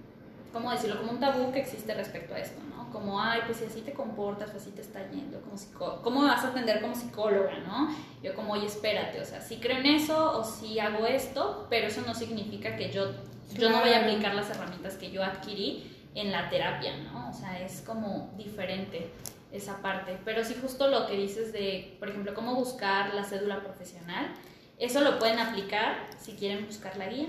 [0.52, 0.98] ¿cómo decirlo?
[0.98, 2.90] Como un tabú que existe respecto a esto, ¿no?
[2.90, 6.28] Como, ay, pues si así te comportas, pues así te está yendo, como ¿cómo me
[6.28, 7.88] vas a atender como psicóloga, no?
[8.22, 11.86] Yo como, oye, espérate, o sea, sí creo en eso o sí hago esto, pero
[11.86, 13.12] eso no significa que yo,
[13.54, 17.30] yo no voy a aplicar las herramientas que yo adquirí en la terapia, ¿no?
[17.30, 19.10] O sea, es como diferente
[19.52, 20.18] esa parte.
[20.24, 24.34] Pero sí justo lo que dices de, por ejemplo, cómo buscar la cédula profesional,
[24.78, 27.28] eso lo pueden aplicar si quieren buscar la guía,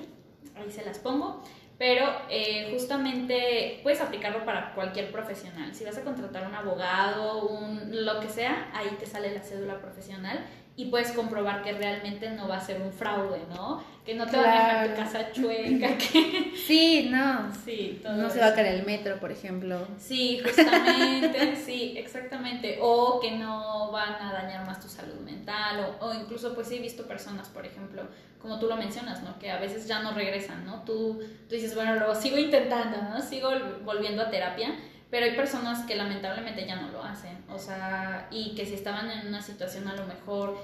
[0.55, 1.41] ahí se las pongo,
[1.77, 5.73] pero eh, justamente puedes aplicarlo para cualquier profesional.
[5.73, 9.79] Si vas a contratar un abogado, un, lo que sea, ahí te sale la cédula
[9.79, 13.83] profesional y puedes comprobar que realmente no va a ser un fraude, ¿no?
[14.03, 16.53] Que no te va a dejar tu casa chueca, que...
[16.55, 17.53] Sí, no.
[17.63, 19.87] Sí, todo No se va a caer el metro, por ejemplo.
[19.99, 22.79] Sí, justamente, sí, exactamente.
[22.81, 26.77] O que no van a dañar más tu salud mental, o, o, incluso, pues sí
[26.77, 28.07] he visto personas, por ejemplo,
[28.41, 29.37] como tú lo mencionas, ¿no?
[29.37, 30.81] Que a veces ya no regresan, ¿no?
[30.83, 33.21] Tú, tú dices, bueno, lo sigo intentando, ¿no?
[33.21, 33.51] Sigo
[33.85, 34.73] volviendo a terapia,
[35.13, 39.11] pero hay personas que lamentablemente ya no lo hacen, o sea, y que si estaban
[39.11, 40.57] en una situación a lo mejor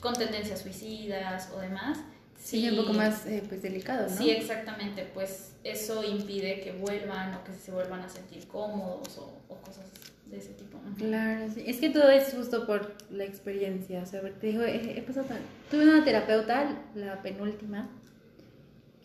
[0.00, 1.98] con tendencias suicidas o demás.
[2.38, 4.16] Sí, un poco más eh, pues delicado, ¿no?
[4.16, 9.56] Sí, exactamente, pues eso impide que vuelvan o que se vuelvan a sentir cómodos o,
[9.64, 9.86] cosas
[10.26, 10.78] de ese tipo.
[10.98, 11.64] Claro, sí.
[11.66, 14.02] Es que todo es justo por la experiencia.
[14.02, 15.26] O sea, te digo, he, pasado,
[15.68, 17.88] tuve una terapeuta, la penúltima,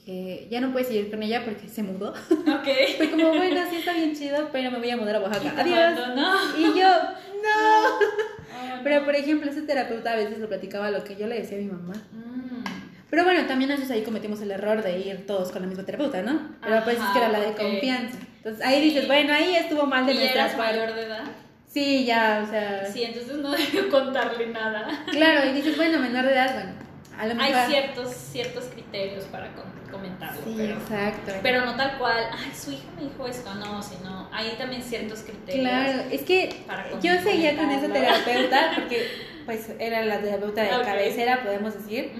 [0.05, 2.13] que ya no puedes seguir con ella porque se mudó.
[2.31, 2.67] Ok.
[2.97, 5.53] Fue como, bueno, sí está bien chido, pero me voy a mudar a Oaxaca.
[5.61, 6.15] Adiós.
[6.15, 6.57] No.
[6.57, 6.87] Y yo,
[7.43, 8.81] no.
[8.83, 11.61] Pero, por ejemplo, ese terapeuta a veces lo platicaba lo que yo le decía a
[11.61, 11.93] mi mamá.
[12.11, 12.63] Mm.
[13.09, 16.21] Pero bueno, también nosotros ahí cometimos el error de ir todos con la misma terapeuta,
[16.21, 16.55] ¿no?
[16.61, 18.17] Pero pues es Ajá, que era la de confianza.
[18.37, 18.81] Entonces ahí Sí.
[18.89, 21.23] dices, bueno, ahí estuvo mal de ¿Y eras mayor de edad?
[21.67, 22.85] Sí, ya, o sea.
[22.85, 25.05] Sí, entonces no debió contarle nada.
[25.11, 26.71] Claro, y dices, bueno, menor de edad, bueno,
[27.21, 27.55] a lo mejor.
[27.55, 31.31] Hay ciertos, ciertos criterios para com- comentarlo, Sí, pero, exacto.
[31.43, 35.19] pero no tal cual, ay, su hija me dijo esto, no, sino hay también ciertos
[35.19, 35.61] criterios.
[35.69, 39.07] Claro, es que Para yo seguía con esa terapeuta porque
[39.45, 42.11] pues era la terapeuta de cabecera, podemos decir,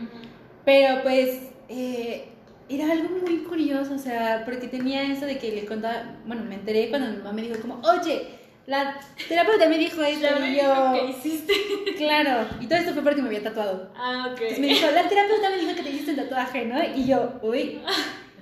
[0.66, 2.28] pero pues eh,
[2.70, 6.56] era algo muy curioso, o sea, porque tenía eso de que le contaba, bueno, me
[6.56, 8.28] enteré cuando mi mamá me dijo como, oye,
[8.68, 11.54] la terapeuta me dijo Ya y yo, que hiciste.
[11.98, 13.92] claro, y todo esto fue porque me había tatuado.
[13.96, 14.34] Ah, ok.
[14.42, 16.82] Entonces me dijo, la terapeuta me dijo que te hiciste el tatuaje, ¿no?
[16.96, 17.82] Y yo, uy.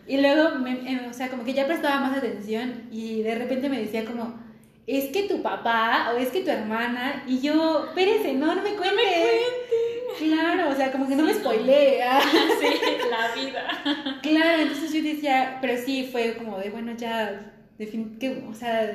[0.07, 3.69] Y luego, me, em, o sea, como que ya prestaba más atención y de repente
[3.69, 4.39] me decía como,
[4.87, 7.23] es que tu papá o es que tu hermana.
[7.27, 9.03] Y yo, espérese, no, no me cuente.
[10.17, 11.49] Claro, o sea, como que no me Sí, no.
[12.03, 12.21] ah.
[12.59, 12.67] sí,
[13.09, 14.19] la vida.
[14.23, 18.91] Claro, entonces yo decía, pero sí fue como de, bueno, ya, que, o sea,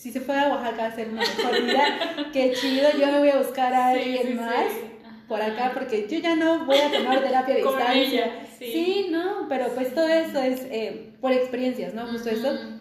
[0.00, 1.84] si se fue a Oaxaca a hacer una mejor vida,
[2.32, 4.80] qué chido, yo me voy a buscar a Sí, alguien sí, más sí.
[5.28, 8.46] por acá porque yo ya no voy a tomar terapia de distancia.
[8.58, 8.72] sí.
[8.72, 9.06] sí.
[9.10, 12.06] no, pero pues todo eso es eh, por experiencias, ¿no?
[12.06, 12.80] Justo eso.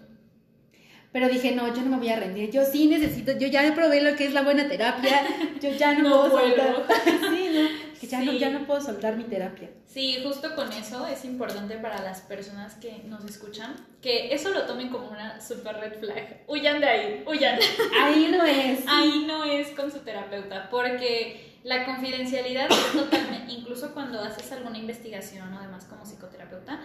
[1.11, 2.51] Pero dije, no, yo no me voy a rendir.
[2.51, 5.23] Yo sí necesito, yo ya probé lo que es la buena terapia.
[5.59, 6.45] Yo ya no, No puedo
[7.31, 8.39] sí, no, que ya, no, Sí.
[8.39, 9.69] ya no puedo soltar mi terapia.
[9.85, 14.63] Sí, justo con eso es importante para las personas que nos escuchan que eso lo
[14.65, 16.43] tomen como una super red flag.
[16.47, 17.59] Huyan de ahí, huyan.
[18.01, 18.79] Ahí no es.
[18.87, 24.77] Ahí no es con su terapeuta, porque la confidencialidad es totalmente, incluso cuando haces alguna
[24.77, 26.79] investigación o demás como psicoterapeuta,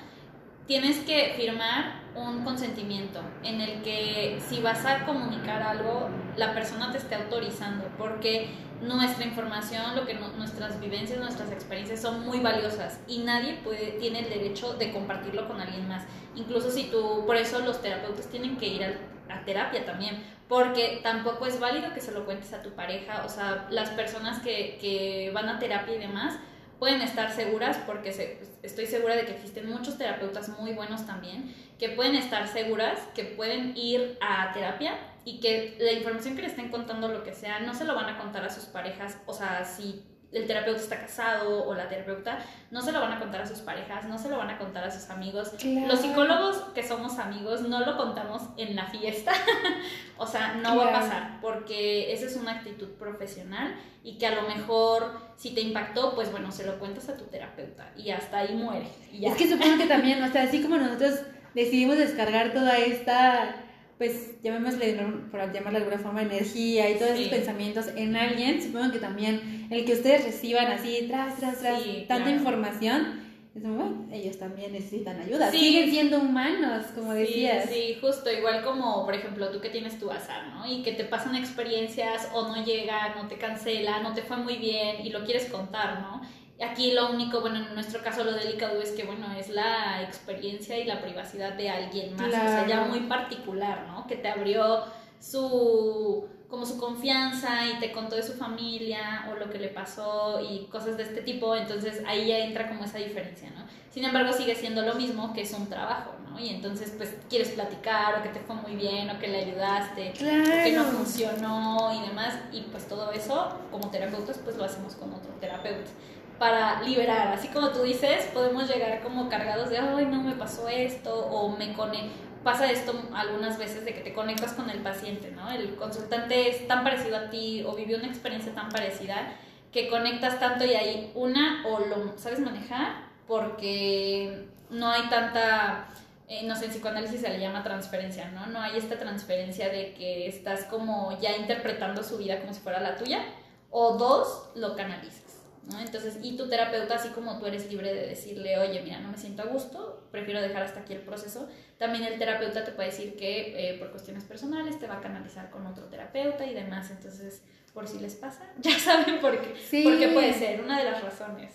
[0.66, 6.92] tienes que firmar un consentimiento en el que si vas a comunicar algo, la persona
[6.92, 8.48] te esté autorizando, porque
[8.80, 13.92] nuestra información, lo que no- nuestras vivencias, nuestras experiencias son muy valiosas y nadie puede,
[13.98, 16.04] tiene el derecho de compartirlo con alguien más.
[16.36, 18.84] Incluso si tú, por eso los terapeutas tienen que ir
[19.28, 23.28] a terapia también, porque tampoco es válido que se lo cuentes a tu pareja, o
[23.28, 26.38] sea, las personas que, que van a terapia y demás
[26.84, 31.54] pueden estar seguras, porque se- estoy segura de que existen muchos terapeutas muy buenos también,
[31.78, 34.92] que pueden estar seguras, que pueden ir a terapia
[35.24, 38.10] y que la información que le estén contando, lo que sea, no se lo van
[38.10, 42.38] a contar a sus parejas, o sea, si el terapeuta está casado o la terapeuta,
[42.70, 44.84] no se lo van a contar a sus parejas, no se lo van a contar
[44.84, 45.52] a sus amigos.
[45.58, 45.86] Claro.
[45.86, 49.32] Los psicólogos que somos amigos no lo contamos en la fiesta,
[50.18, 54.34] o sea, no va a pasar, porque esa es una actitud profesional y que a
[54.34, 58.38] lo mejor si te impactó, pues bueno, se lo cuentas a tu terapeuta y hasta
[58.38, 58.88] ahí muere.
[59.12, 59.30] Y ya.
[59.30, 61.20] Es que supongo que también, o sea, así como nosotros
[61.54, 63.56] decidimos descargar toda esta,
[63.98, 65.30] pues llamémosle, ¿no?
[65.30, 67.22] por llamarle de alguna forma, energía y todos Sí.
[67.24, 71.82] esos pensamientos en alguien, supongo que también el que ustedes reciban así, tras, tras, tras,
[71.82, 72.38] Sí, tanta claro.
[72.38, 73.20] información,
[73.54, 75.48] es bueno, ellos también necesitan ayuda.
[75.52, 75.58] Sí.
[75.58, 77.70] Siguen siendo humanos, como decías.
[77.70, 80.66] Sí, justo, igual como, por ejemplo, tú que tienes tu azar, ¿no?
[80.68, 84.56] Y que te pasan experiencias o no llegan, o te cancela, no te fue muy
[84.56, 86.20] bien y lo quieres contar, ¿no?
[86.62, 90.78] Aquí lo único, bueno, en nuestro caso lo delicado es que, bueno, es la experiencia
[90.78, 94.06] y la privacidad de alguien más, o sea, ya muy particular, ¿no?
[94.06, 94.84] Que te abrió
[95.18, 100.40] su como su confianza y te contó de su familia o lo que le pasó
[100.40, 103.64] y cosas de este tipo, entonces ahí ya entra como esa diferencia, ¿no?
[103.90, 106.38] Sin embargo, sigue siendo lo mismo que es un trabajo, ¿no?
[106.38, 110.10] Y entonces, pues, quieres platicar o que te fue muy bien o que le ayudaste,
[110.10, 114.94] o que no funcionó y demás, y pues todo eso, como terapeutas, pues lo hacemos
[114.94, 115.90] con otro terapeuta
[116.38, 120.68] para liberar, así como tú dices, podemos llegar como cargados de, ay, no me pasó
[120.68, 122.10] esto, o me cone
[122.44, 125.50] pasa esto algunas veces de que te conectas con el paciente, ¿no?
[125.50, 129.32] El consultante es tan parecido a ti o vivió una experiencia tan parecida
[129.72, 135.88] que conectas tanto y ahí una o lo sabes manejar porque no hay tanta,
[136.28, 138.46] eh, no sé, en psicoanálisis se le llama transferencia, ¿no?
[138.46, 142.78] No hay esta transferencia de que estás como ya interpretando su vida como si fuera
[142.80, 143.24] la tuya
[143.70, 145.23] o dos, lo canalizas.
[145.70, 145.80] ¿No?
[145.80, 149.18] Entonces, y tu terapeuta, así como tú eres libre de decirle, oye, mira, no me
[149.18, 151.48] siento a gusto, prefiero dejar hasta aquí el proceso,
[151.78, 155.50] también el terapeuta te puede decir que eh, por cuestiones personales te va a canalizar
[155.50, 156.90] con otro terapeuta y demás.
[156.90, 159.54] Entonces, por si les pasa, ya saben por qué.
[159.60, 159.82] Sí.
[159.84, 161.52] Porque puede ser una de las razones.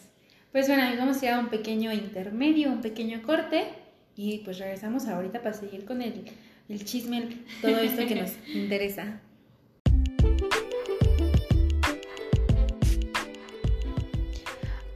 [0.52, 3.68] Pues bueno, vamos a un pequeño intermedio, un pequeño corte
[4.16, 6.26] y pues regresamos ahorita para seguir con el,
[6.68, 9.22] el chisme, todo esto que nos interesa.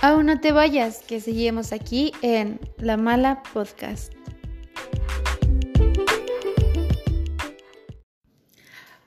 [0.03, 4.11] Aún no te vayas, que seguimos aquí en La Mala Podcast.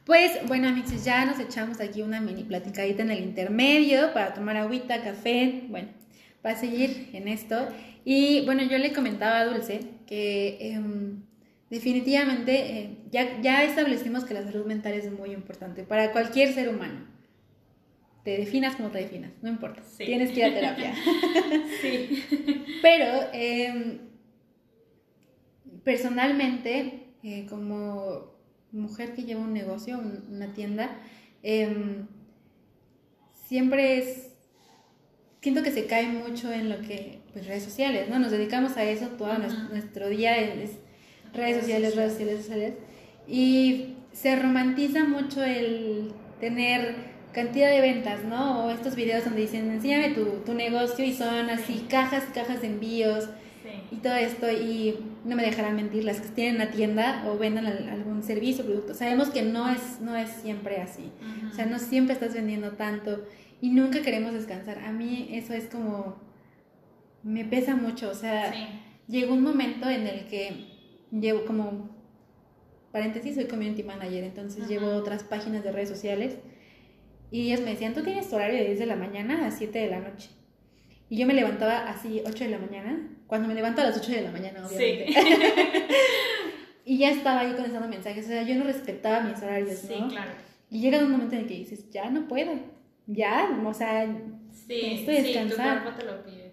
[0.06, 4.56] Pues bueno, amigos, ya nos echamos aquí una mini platicadita en el intermedio para tomar
[4.56, 5.88] agüita, café, bueno,
[6.40, 7.68] para seguir en esto.
[8.06, 11.24] Y bueno, yo le comentaba a Dulce que em,
[11.68, 16.70] definitivamente eh, ya, ya establecimos que la salud mental es muy importante para cualquier ser
[16.70, 17.15] humano
[18.26, 19.80] te definas como te definas, no importa.
[19.98, 20.92] Tienes que ir a terapia.
[21.80, 22.24] sí.
[22.82, 24.00] Pero em,
[25.84, 28.34] personalmente, eh, como
[28.72, 30.98] mujer que lleva un negocio, una tienda,
[31.44, 32.08] em,
[33.46, 34.32] siempre es
[35.40, 38.18] siento que se cae mucho en lo que, pues redes sociales, ¿no?
[38.18, 40.72] Nos dedicamos a eso, todo nuestro día es
[41.32, 42.74] redes sociales, redes sociales, redes sociales.
[43.28, 46.10] Y se romantiza mucho el
[46.40, 48.64] tener cantidad de ventas, ¿no?
[48.64, 52.68] O estos videos donde dicen, enséñame tu, tu negocio y son así cajas, cajas de
[52.68, 53.28] envíos
[53.92, 54.50] y todo esto.
[54.50, 58.66] Y no me dejarán mentir, las que tienen una tienda o vendan algún servicio o
[58.66, 61.12] producto, sabemos que no es, no es siempre así.
[61.52, 63.26] O sea, no siempre estás vendiendo tanto
[63.60, 64.78] y nunca queremos descansar.
[64.78, 66.16] A mí eso es como,
[67.22, 68.08] me pesa mucho.
[68.08, 68.50] O sea,
[69.08, 70.68] llegó un momento en el que
[71.10, 71.90] llevo como,
[72.92, 76.38] paréntesis, soy community manager, entonces llevo otras páginas de redes sociales
[77.30, 79.78] y ellos me decían, tú tienes tu horario de 10 de la mañana a 7
[79.78, 80.30] de la noche.
[81.08, 84.12] Y yo me levantaba así 8 de la mañana, cuando me levanto a las 8
[84.12, 85.06] de la mañana, obviamente.
[85.06, 85.14] Sí.
[86.84, 89.96] y ya estaba ahí contestando mensajes, o sea, yo no respetaba mis horarios, ¿no?
[89.96, 90.30] Sí, claro.
[90.70, 92.52] Y llega un momento en el que dices, ya no puedo,
[93.06, 94.06] ya, o sea,
[94.66, 95.48] sí, estoy descansar.
[95.48, 96.46] Sí, tu cuerpo te lo pide.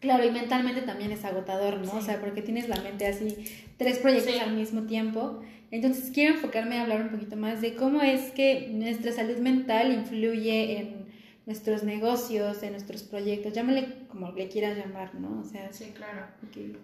[0.00, 1.92] Claro, y mentalmente también es agotador, ¿no?
[1.92, 3.36] O sea, porque tienes la mente así,
[3.76, 5.42] tres proyectos al mismo tiempo.
[5.70, 9.92] Entonces quiero enfocarme a hablar un poquito más de cómo es que nuestra salud mental
[9.92, 11.00] influye en
[11.46, 15.40] nuestros negocios, en nuestros proyectos, llámale como le quieras llamar, ¿no?
[15.40, 16.26] O sea, sí, claro.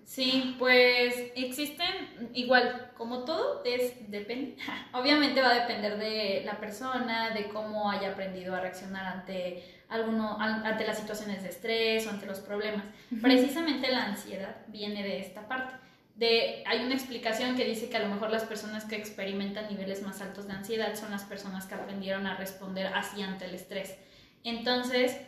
[0.05, 1.87] Sí, pues existen,
[2.35, 4.57] igual, como todo, es, depende,
[4.93, 10.37] obviamente va a depender de la persona, de cómo haya aprendido a reaccionar ante alguno,
[10.41, 12.85] ante las situaciones de estrés o ante los problemas.
[13.23, 15.86] Precisamente la ansiedad viene de esta parte
[16.21, 20.21] hay una explicación que dice que a lo mejor las personas que experimentan niveles más
[20.23, 23.97] altos de ansiedad son las personas que aprendieron a responder así ante el estrés.
[24.43, 25.21] Entonces,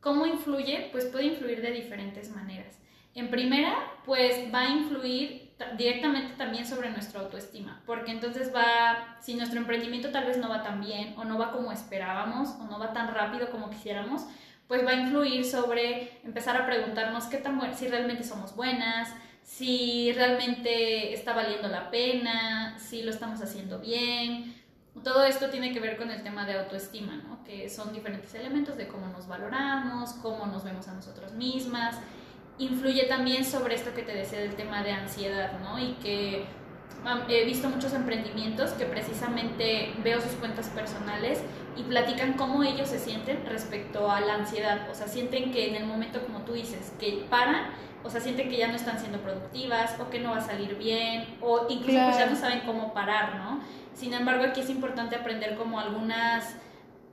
[0.00, 0.88] ¿cómo influye?
[0.92, 2.78] Pues puede influir de diferentes maneras.
[3.14, 9.34] En primera, pues va a influir directamente también sobre nuestra autoestima, porque entonces va, si
[9.34, 12.78] nuestro emprendimiento tal vez no va tan bien o no va como esperábamos o no
[12.78, 14.26] va tan rápido como quisiéramos,
[14.66, 20.10] pues va a influir sobre empezar a preguntarnos qué tan si realmente somos buenas, si
[20.12, 24.54] realmente está valiendo la pena, si lo estamos haciendo bien.
[25.04, 27.44] Todo esto tiene que ver con el tema de autoestima, ¿no?
[27.44, 31.96] que son diferentes elementos de cómo nos valoramos, cómo nos vemos a nosotros mismas.
[32.58, 35.78] Influye también sobre esto que te decía del tema de ansiedad, ¿no?
[35.78, 36.46] Y que
[37.28, 41.40] he visto muchos emprendimientos que precisamente veo sus cuentas personales
[41.76, 44.88] y platican cómo ellos se sienten respecto a la ansiedad.
[44.90, 47.72] O sea, sienten que en el momento, como tú dices, que paran
[48.04, 50.76] o sea, sienten que ya no están siendo productivas o que no va a salir
[50.76, 53.60] bien o incluso pues ya no saben cómo parar, ¿no?
[53.94, 56.54] Sin embargo, aquí es importante aprender como algunas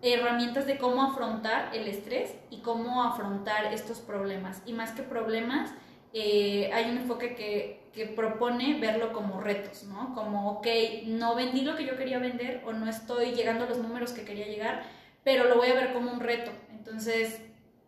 [0.01, 4.61] herramientas de cómo afrontar el estrés y cómo afrontar estos problemas.
[4.65, 5.73] Y más que problemas,
[6.11, 10.13] eh, hay un enfoque que, que, propone verlo como retos, ¿no?
[10.13, 10.67] Como, ok,
[11.05, 14.23] no vendí lo que yo quería vender o no estoy llegando a los números que
[14.23, 14.83] quería llegar,
[15.23, 16.51] pero lo voy a ver como un reto.
[16.71, 17.41] Entonces,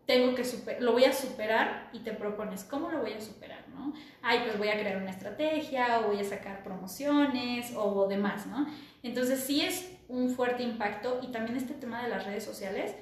[0.05, 3.67] tengo que super, lo voy a superar y te propones cómo lo voy a superar,
[3.69, 3.93] ¿no?
[4.21, 8.67] Ay, pues voy a crear una estrategia o voy a sacar promociones o demás, ¿no?
[9.01, 12.95] Entonces sí es un fuerte impacto y también este tema de las redes sociales,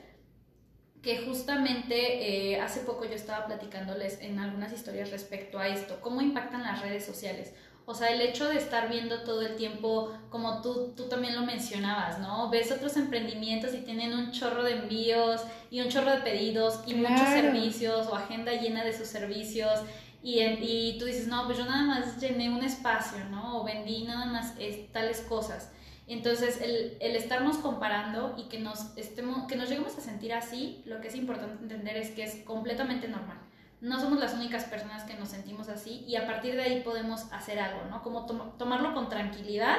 [1.02, 6.22] que justamente eh, hace poco yo estaba platicándoles en algunas historias respecto a esto, cómo
[6.22, 7.54] impactan las redes sociales.
[7.86, 11.42] O sea, el hecho de estar viendo todo el tiempo, como tú, tú también lo
[11.42, 12.50] mencionabas, ¿no?
[12.50, 16.94] Ves otros emprendimientos y tienen un chorro de envíos y un chorro de pedidos y
[16.94, 19.80] muchos servicios o agenda llena de sus servicios.
[20.24, 23.60] Y, y tú dices, no, pues yo nada más llené un espacio, ¿no?
[23.60, 24.54] O vendí nada más
[24.94, 25.72] tales cosas.
[26.08, 30.82] Entonces, el, el, estarnos comparando y que nos, estemos, que nos lleguemos a sentir así,
[30.86, 33.38] lo que es importante entender es que es completamente normal
[33.82, 37.26] no somos las únicas personas que nos sentimos así y a partir de ahí podemos
[37.34, 38.04] hacer algo, ¿no?
[38.04, 39.78] Como tomarlo con tranquilidad.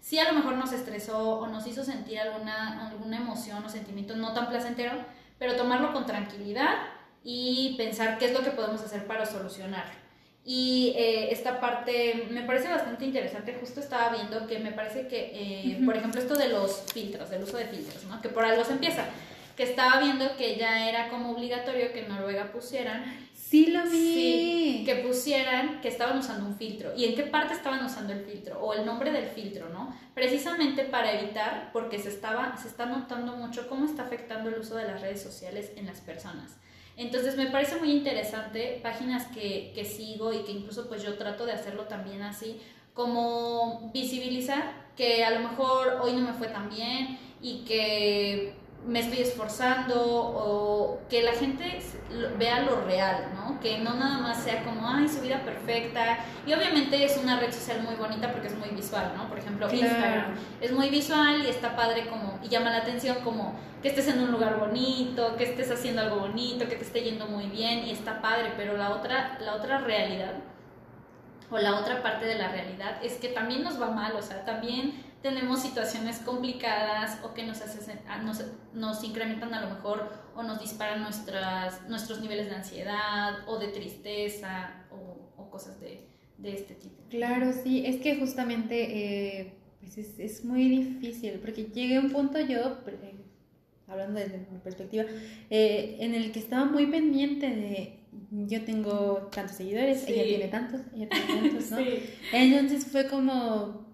[0.00, 4.16] Si a lo mejor nos estresó o nos hizo sentir alguna, alguna emoción o sentimiento
[4.16, 4.92] no tan placentero,
[5.38, 6.74] pero tomarlo con tranquilidad
[7.22, 10.03] y pensar qué es lo que podemos hacer para solucionarlo.
[10.46, 13.56] Y eh, esta parte me parece bastante interesante.
[13.58, 17.42] Justo estaba viendo que me parece que, eh, por ejemplo, esto de los filtros, del
[17.44, 18.20] uso de filtros, ¿no?
[18.20, 19.06] Que por algo se empieza.
[19.56, 24.82] que estaba viendo que ya era como obligatorio que en Noruega pusieran Sí, lo vi.
[24.84, 26.92] que pusieran que estaban usando un filtro.
[26.96, 28.58] ¿Y en qué parte estaban usando el filtro?
[28.60, 29.96] O el nombre del filtro, ¿no?
[30.12, 34.74] Precisamente para evitar, porque se, estaba, se está notando mucho cómo está afectando el uso
[34.76, 36.56] de las redes sociales en las personas.
[36.96, 41.44] Entonces me parece muy interesante páginas que, que sigo y que incluso pues yo trato
[41.44, 42.60] de hacerlo también así,
[42.92, 48.54] como visibilizar que a lo mejor hoy no me fue tan bien y que
[48.86, 51.80] me estoy esforzando o que la gente
[52.38, 53.58] vea lo real, ¿no?
[53.60, 56.18] Que no nada más sea como, ay, su vida perfecta.
[56.46, 59.28] Y obviamente es una red social muy bonita porque es muy visual, ¿no?
[59.28, 63.58] Por ejemplo, Instagram es muy visual y está padre como, y llama la atención como
[63.82, 67.26] que estés en un lugar bonito, que estés haciendo algo bonito, que te esté yendo
[67.26, 70.34] muy bien y está padre, pero la otra, la otra realidad
[71.50, 74.44] o la otra parte de la realidad es que también nos va mal, o sea,
[74.44, 77.58] también tenemos situaciones complicadas o que nos,
[78.06, 78.44] ah, nos,
[78.74, 83.68] nos, incrementan a lo mejor o nos disparan nuestras, nuestros niveles de ansiedad o de
[83.68, 86.06] tristeza o, o cosas de,
[86.36, 87.02] de, este tipo.
[87.08, 92.10] Claro, sí, es que justamente eh, pues es, es, muy difícil porque llegué a un
[92.10, 93.14] punto yo, eh,
[93.88, 95.04] hablando desde mi perspectiva,
[95.48, 97.98] eh, en el que estaba muy pendiente de
[98.30, 101.78] yo tengo tantos seguidores, ella tiene tantos, ella tiene tantos, ¿no?
[101.78, 102.10] Sí.
[102.30, 103.84] Entonces fue como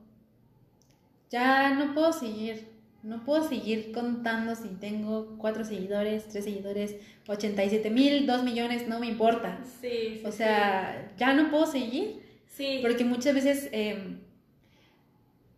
[1.31, 2.68] ya no puedo seguir,
[3.03, 6.97] no puedo seguir contando si tengo cuatro seguidores, tres seguidores,
[7.28, 9.61] 87 mil, dos millones, no me importa.
[9.81, 10.22] Sí.
[10.24, 12.20] o sea, ya no puedo seguir.
[12.47, 12.81] Sí.
[12.83, 14.18] Porque muchas veces, em,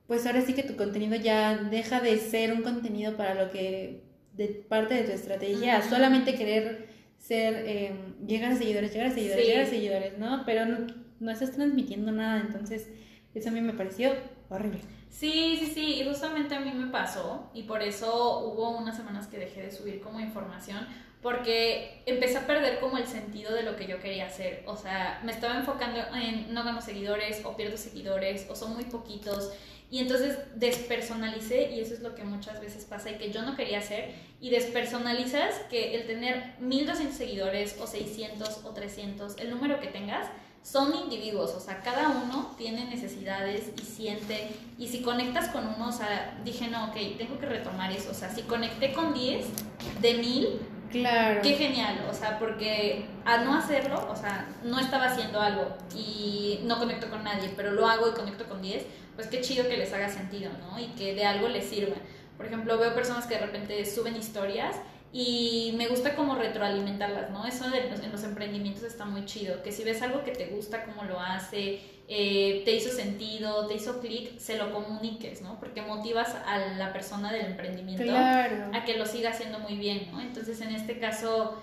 [0.07, 4.03] pues ahora sí que tu contenido ya deja de ser un contenido para lo que,
[4.35, 9.47] de parte de tu estrategia, solamente querer ser, em, llegar a seguidores, llegar a seguidores,
[9.47, 10.43] llegar a seguidores, ¿no?
[10.45, 10.87] Pero no,
[11.19, 12.89] no estás transmitiendo nada, entonces
[13.35, 14.13] eso a mí me pareció
[14.51, 14.81] horrible.
[15.13, 19.27] Sí, sí, sí, y justamente a mí me pasó y por eso hubo unas semanas
[19.27, 20.89] que dejé de subir como información
[21.21, 25.21] porque empecé a perder como el sentido de lo que yo quería hacer, o sea,
[25.23, 29.53] me estaba enfocando en no gano seguidores o pierdo seguidores o son muy poquitos
[29.91, 33.55] y entonces despersonalicé y eso es lo que muchas veces pasa y que yo no
[33.55, 39.79] quería hacer y despersonalizas que el tener 1200 seguidores o 600 o 300, el número
[39.79, 40.27] que tengas,
[40.63, 44.49] son individuos, o sea, cada uno tiene necesidades y siente,
[44.79, 48.15] y si conectas con uno, o sea, dije, no, ok, tengo que retomar eso, o
[48.15, 49.45] sea, si conecté con 10
[50.01, 50.61] de 1000,
[50.93, 51.41] claro.
[51.43, 56.61] qué genial, o sea, porque a no hacerlo, o sea, no estaba haciendo algo y
[56.63, 58.85] no conecto con nadie, pero lo hago y conecto con 10,
[59.17, 60.79] pues qué chido que les haga sentido, ¿no?
[60.79, 61.97] Y que de algo les sirva.
[62.37, 64.77] Por ejemplo, veo personas que de repente suben historias
[65.13, 67.47] y me gusta como retroalimentarlas, ¿no?
[67.47, 70.85] Eso de en los emprendimientos está muy chido, que si ves algo que te gusta,
[70.85, 75.61] cómo lo hace, eh, te hizo sentido, te hizo clic, se lo comuniques, ¿no?
[75.61, 80.21] Porque motivas a la persona del emprendimiento a que lo siga haciendo muy bien, ¿no?
[80.23, 81.63] Entonces, en este caso,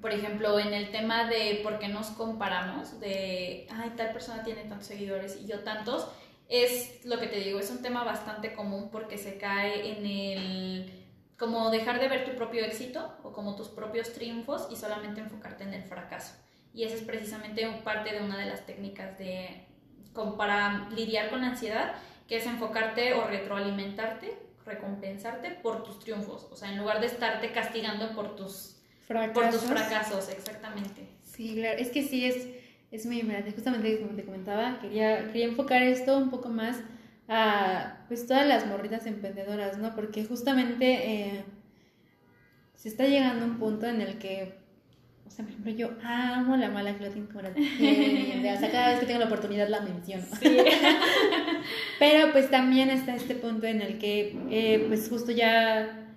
[0.00, 4.62] por ejemplo, en el tema de por qué nos comparamos, de, ay, tal persona tiene
[4.62, 6.08] tantos seguidores y yo tantos,
[6.48, 11.01] es lo que te digo, es un tema bastante común porque se cae en el
[11.38, 15.64] como dejar de ver tu propio éxito o como tus propios triunfos y solamente enfocarte
[15.64, 16.34] en el fracaso.
[16.74, 19.66] Y esa es precisamente parte de una de las técnicas de,
[20.12, 21.94] como para lidiar con la ansiedad,
[22.28, 26.48] que es enfocarte o retroalimentarte, recompensarte por tus triunfos.
[26.50, 28.76] O sea, en lugar de estarte castigando por tus
[29.06, 31.08] fracasos, por tus fracasos exactamente.
[31.24, 31.78] Sí, claro.
[31.78, 32.48] Es que sí, es,
[32.90, 33.52] es muy importante.
[33.52, 36.80] Justamente como te comentaba, quería, quería enfocar esto un poco más
[37.28, 39.94] a pues todas las morritas emprendedoras, ¿no?
[39.94, 41.44] Porque justamente eh,
[42.74, 44.58] se está llegando a un punto en el que,
[45.26, 49.20] o sea, por ejemplo, yo amo la mala clothing o sea, cada vez que tengo
[49.20, 50.24] la oportunidad la menciono.
[51.98, 56.08] Pero pues también está este punto en el que, eh, pues justo ya,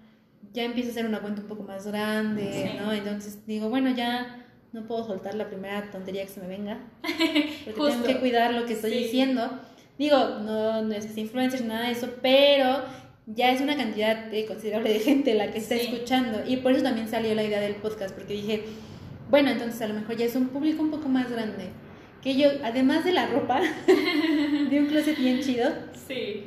[0.54, 2.92] ya empiezo a hacer una cuenta un poco más grande, ¿no?
[2.92, 4.44] Entonces digo, bueno, ya
[4.74, 6.80] no puedo soltar la primera tontería que se me venga,
[7.64, 9.50] porque tengo que cuidar lo que estoy diciendo.
[9.98, 12.84] Digo, no, no es influencer, nada de eso, pero
[13.28, 16.42] ya es una cantidad considerable de gente la que está escuchando.
[16.46, 18.64] Y por eso también salió la idea del podcast, porque dije,
[19.30, 21.70] bueno, entonces a lo mejor ya es un público un poco más grande.
[22.22, 23.62] Que yo, además de la ropa,
[24.70, 25.70] de un closet bien chido,
[26.08, 26.46] sí.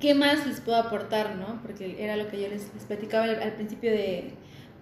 [0.00, 1.60] ¿qué más les puedo aportar, no?
[1.62, 4.32] Porque era lo que yo les, platicaba al, principio de,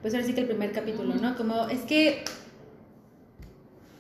[0.01, 1.37] pues ahora sí que el primer capítulo, ¿no?
[1.37, 2.25] Como, es que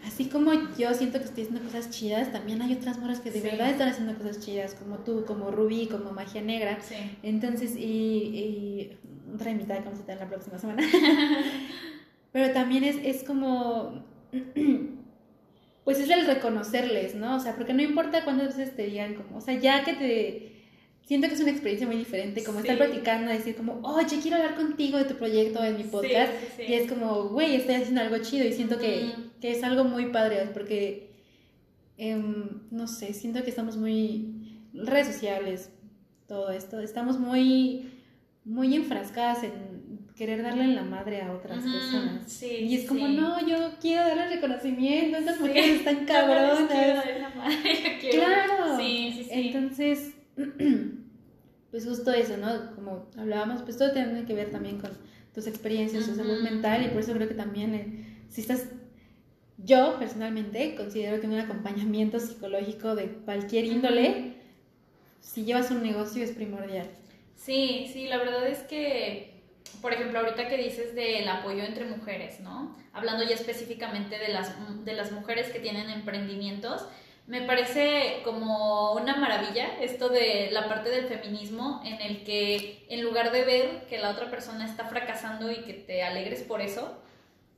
[0.09, 3.43] así como yo siento que estoy haciendo cosas chidas, también hay otras moras que de
[3.43, 6.79] verdad están haciendo cosas chidas, como tú, como Ruby, como Magia Negra.
[6.81, 6.95] Sí.
[7.23, 8.99] Entonces, y, y
[9.35, 10.83] otra invitada que vamos a tener la próxima semana.
[12.33, 14.03] Pero también es, es como,
[15.85, 17.37] pues es el reconocerles, ¿no?
[17.37, 20.48] O sea, porque no importa cuántas veces te digan como, o sea, ya que te,
[21.09, 24.57] siento que es una experiencia muy diferente, como estar platicando, decir como, oye, quiero hablar
[24.57, 26.31] contigo de tu proyecto en mi podcast,
[26.61, 30.11] y es como, güey, estoy haciendo algo chido y siento que, que es algo muy
[30.11, 31.15] padre, porque,
[31.97, 35.71] em, no sé, siento que estamos muy, redes sociales,
[36.27, 37.91] todo esto, estamos muy,
[38.45, 42.43] muy enfrascadas en querer darle en la madre a otras personas.
[42.43, 46.69] y es como, no, yo quiero darle reconocimiento, estas mujeres están cabronas.
[48.11, 48.77] Claro.
[48.79, 49.31] Sí, sí, sí.
[49.33, 50.13] Entonces,
[51.71, 52.75] pues justo eso, ¿no?
[52.75, 54.91] Como hablábamos, pues todo tiene que ver también con
[55.35, 58.64] tus experiencias, tu salud mental, y por eso creo que también, eh, si estás,
[59.59, 64.35] yo personalmente considero que un acompañamiento psicológico de cualquier índole,
[65.21, 66.89] si llevas un negocio es primordial.
[67.37, 69.43] Sí, sí, la verdad es que,
[69.83, 72.77] por ejemplo, ahorita que dices del apoyo entre mujeres, ¿no?
[72.93, 74.55] Hablando ya específicamente de las,
[74.85, 76.87] de las mujeres que tienen emprendimientos,
[77.29, 83.03] me parece como una maravilla esto de la parte del feminismo en el que en
[83.03, 86.97] lugar de ver que la otra persona está fracasando y que te alegres por eso,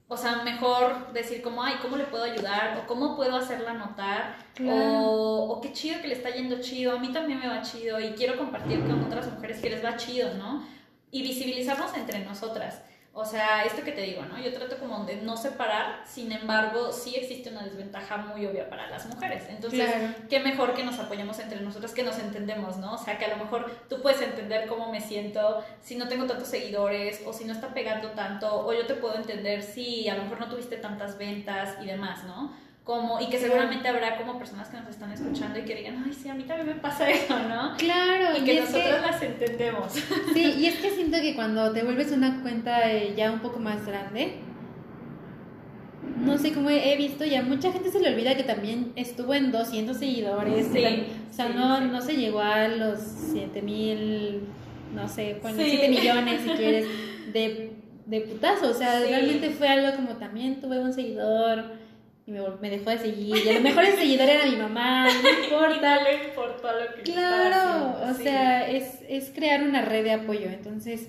[0.08, 2.78] o sea, mejor decir como, ay, ¿cómo le puedo ayudar?
[2.78, 4.38] O ¿cómo puedo hacerla notar?
[4.68, 8.00] O, o qué chido que le está yendo chido, a mí también me va chido
[8.00, 10.66] y quiero compartir con otras mujeres que les va chido, ¿no?
[11.12, 12.82] Y visibilizarnos entre nosotras.
[13.12, 14.40] O sea, esto que te digo, ¿no?
[14.40, 18.88] Yo trato como de no separar, sin embargo, sí existe una desventaja muy obvia para
[18.88, 19.42] las mujeres.
[19.48, 19.90] Entonces,
[20.28, 22.94] qué mejor que nos apoyemos entre nosotras, que nos entendemos, ¿no?
[22.94, 26.26] O sea, que a lo mejor tú puedes entender cómo me siento si no tengo
[26.26, 30.14] tantos seguidores o si no está pegando tanto, o yo te puedo entender si a
[30.14, 32.52] lo mejor no tuviste tantas ventas y demás, ¿no?
[32.84, 36.12] Como, y que seguramente habrá como personas que nos están escuchando y que digan, ay,
[36.12, 37.76] sí, a mí también me pasa eso, ¿no?
[37.76, 38.36] Claro.
[38.38, 39.92] Y que nosotros las entendemos.
[40.32, 43.58] Sí, y es que siento que cuando te vuelves una cuenta eh, ya un poco
[43.58, 44.40] más grande,
[46.18, 49.52] no sé cómo he visto, ya mucha gente se le olvida que también estuvo en
[49.52, 50.66] 200 seguidores.
[50.72, 50.84] Sí,
[51.30, 52.98] o sea, no, no se llegó a los
[53.32, 54.40] 7 mil,
[54.94, 56.86] no sé, bueno, 7 millones si quieres,
[57.32, 57.72] de,
[58.06, 58.70] de putazo.
[58.70, 61.79] O sea, realmente fue algo como también tuve un seguidor
[62.30, 63.36] y me, dejó de seguir.
[63.44, 65.96] Y a lo mejor el seguidor era mi mamá, no importa.
[65.96, 70.48] no le importó lo que Claro, o sea, es, es, crear una red de apoyo.
[70.48, 71.08] Entonces,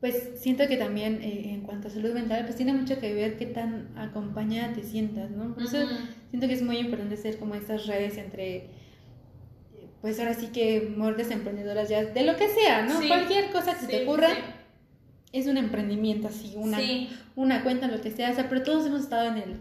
[0.00, 3.36] pues siento que también eh, en cuanto a salud mental, pues tiene mucho que ver
[3.38, 5.54] qué tan acompañada te sientas, ¿no?
[5.54, 5.78] Por eso
[6.28, 8.68] siento que es muy importante hacer como estas redes entre
[10.02, 13.00] pues ahora sí que muertes emprendedoras ya, de lo que sea, ¿no?
[13.06, 14.30] Cualquier cosa que se te ocurra,
[15.32, 16.78] es un emprendimiento así, una,
[17.36, 19.60] una cuenta, lo que sea, o sea, pero todos hemos estado en el...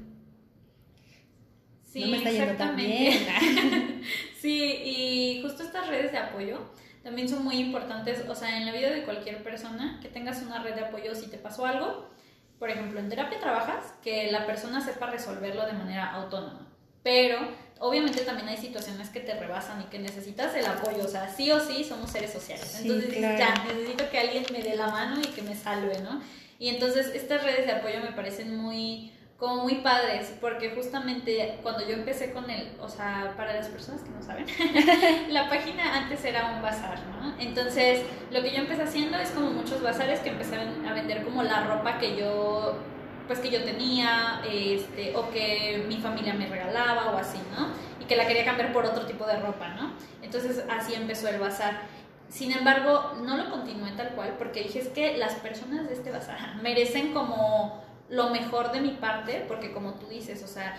[1.83, 3.13] Sí, no me está yendo tan bien.
[4.39, 6.71] sí, y justo estas redes de apoyo
[7.03, 10.61] también son muy importantes, o sea, en la vida de cualquier persona, que tengas una
[10.61, 12.09] red de apoyo si te pasó algo,
[12.59, 16.67] por ejemplo, en terapia trabajas, que la persona sepa resolverlo de manera autónoma,
[17.01, 17.39] pero
[17.81, 21.51] obviamente también hay situaciones que te rebasan y que necesitas el apoyo, o sea, sí
[21.51, 22.79] o sí somos seres sociales.
[22.79, 26.21] Entonces ya, necesito que alguien me dé la mano y que me salve, ¿no?
[26.59, 31.83] Y entonces estas redes de apoyo me parecen muy como muy padres, porque justamente cuando
[31.83, 34.45] yo empecé con el, o sea, para las personas que no saben,
[35.33, 37.33] la página antes era un bazar, ¿no?
[37.39, 41.41] Entonces, lo que yo empecé haciendo es como muchos bazares que empezaron a vender como
[41.41, 42.77] la ropa que yo
[43.31, 47.69] pues que yo tenía, este, o que mi familia me regalaba o así, ¿no?
[48.01, 49.93] Y que la quería cambiar por otro tipo de ropa, ¿no?
[50.21, 51.79] Entonces así empezó el bazar.
[52.27, 56.11] Sin embargo, no lo continué tal cual porque dije es que las personas de este
[56.11, 60.75] bazar merecen como lo mejor de mi parte, porque como tú dices, o sea,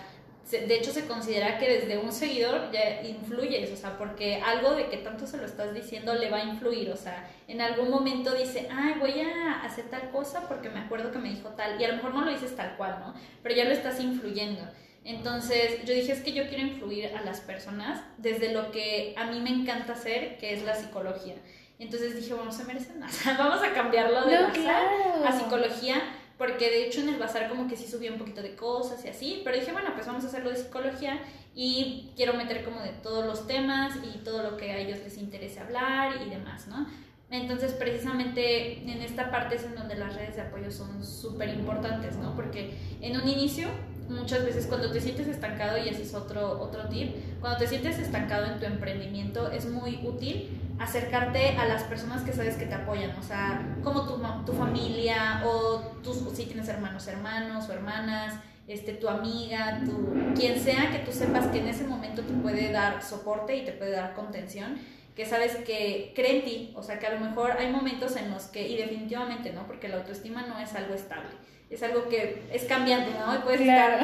[0.51, 4.87] de hecho se considera que desde un seguidor ya influyes, o sea, porque algo de
[4.87, 8.33] que tanto se lo estás diciendo le va a influir, o sea, en algún momento
[8.35, 11.85] dice, ay, voy a hacer tal cosa porque me acuerdo que me dijo tal, y
[11.85, 13.13] a lo mejor no lo dices tal cual, ¿no?
[13.41, 14.61] Pero ya lo estás influyendo.
[15.05, 19.25] Entonces yo dije, es que yo quiero influir a las personas desde lo que a
[19.25, 21.35] mí me encanta hacer, que es la psicología.
[21.79, 26.01] Entonces dije, bueno, se merecen más, vamos a cambiarlo de no, a psicología
[26.37, 29.09] porque de hecho en el bazar como que sí subía un poquito de cosas y
[29.09, 31.19] así, pero dije, bueno, pues vamos a hacerlo de psicología
[31.55, 35.17] y quiero meter como de todos los temas y todo lo que a ellos les
[35.17, 36.87] interese hablar y demás, ¿no?
[37.29, 42.15] Entonces, precisamente en esta parte es en donde las redes de apoyo son súper importantes,
[42.17, 42.35] ¿no?
[42.35, 43.69] Porque en un inicio
[44.09, 47.97] muchas veces cuando te sientes estancado, y ese es otro, otro tip, cuando te sientes
[47.97, 50.49] estancado en tu emprendimiento es muy útil
[50.83, 55.41] acercarte a las personas que sabes que te apoyan, o sea, como tu, tu familia
[55.45, 58.35] o tus, si tienes hermanos, hermanos o hermanas,
[58.67, 62.71] este, tu amiga, tu, quien sea que tú sepas que en ese momento te puede
[62.71, 64.77] dar soporte y te puede dar contención,
[65.15, 68.31] que sabes que cree en ti, o sea, que a lo mejor hay momentos en
[68.31, 71.29] los que, y definitivamente no, porque la autoestima no es algo estable,
[71.69, 73.31] es algo que es cambiante, ¿no?
[73.31, 74.01] Hoy puedes, estar,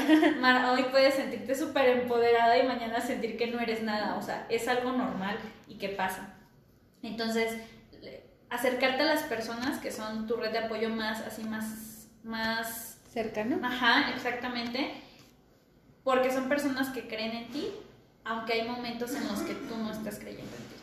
[0.72, 4.68] hoy puedes sentirte súper empoderada y mañana sentir que no eres nada, o sea, es
[4.68, 6.39] algo normal y que pasa.
[7.02, 7.58] Entonces,
[8.50, 12.98] acercarte a las personas que son tu red de apoyo más, así más, más...
[13.12, 13.60] Cercana.
[13.64, 14.92] Ajá, exactamente.
[16.04, 17.72] Porque son personas que creen en ti,
[18.24, 20.76] aunque hay momentos en los que tú no estás creyendo en ti.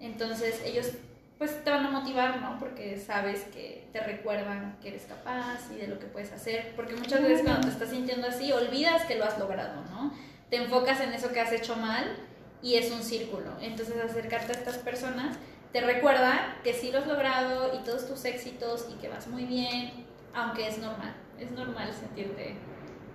[0.00, 0.92] Entonces, ellos
[1.40, 2.58] pues te van a motivar, ¿no?
[2.58, 6.74] Porque sabes que te recuerdan que eres capaz y de lo que puedes hacer.
[6.76, 10.12] Porque muchas veces cuando te estás sintiendo así, olvidas que lo has logrado, ¿no?
[10.50, 12.14] Te enfocas en eso que has hecho mal
[12.60, 13.56] y es un círculo.
[13.62, 15.38] Entonces acercarte a estas personas
[15.72, 19.44] te recuerda que sí lo has logrado y todos tus éxitos y que vas muy
[19.44, 19.92] bien,
[20.34, 22.56] aunque es normal, es normal sentirte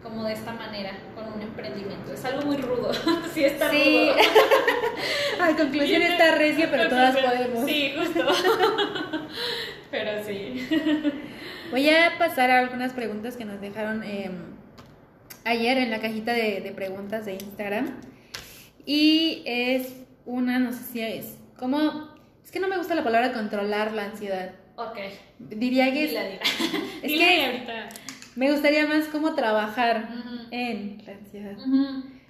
[0.02, 2.14] como de esta manera con un emprendimiento.
[2.14, 2.94] Es algo muy rudo,
[3.34, 4.10] sí está sí.
[4.10, 4.16] rudo.
[5.42, 7.66] A conclusión está recia, pero todas podemos.
[7.66, 8.26] Sí, justo.
[9.92, 10.68] pero sí.
[11.72, 14.34] Voy a pasar a algunas preguntas que nos dejaron em,
[15.44, 18.00] ayer en la cajita de, de preguntas de Instagram.
[18.86, 19.94] Y es
[20.26, 22.15] una, no sé si es, ¿cómo
[22.56, 24.52] que no me gusta la palabra controlar la ansiedad.
[24.78, 24.98] Ok.
[25.40, 26.12] Diría que es,
[27.04, 27.90] es que ahorita.
[28.38, 30.08] me gustaría más cómo trabajar
[30.52, 31.58] en la ansiedad.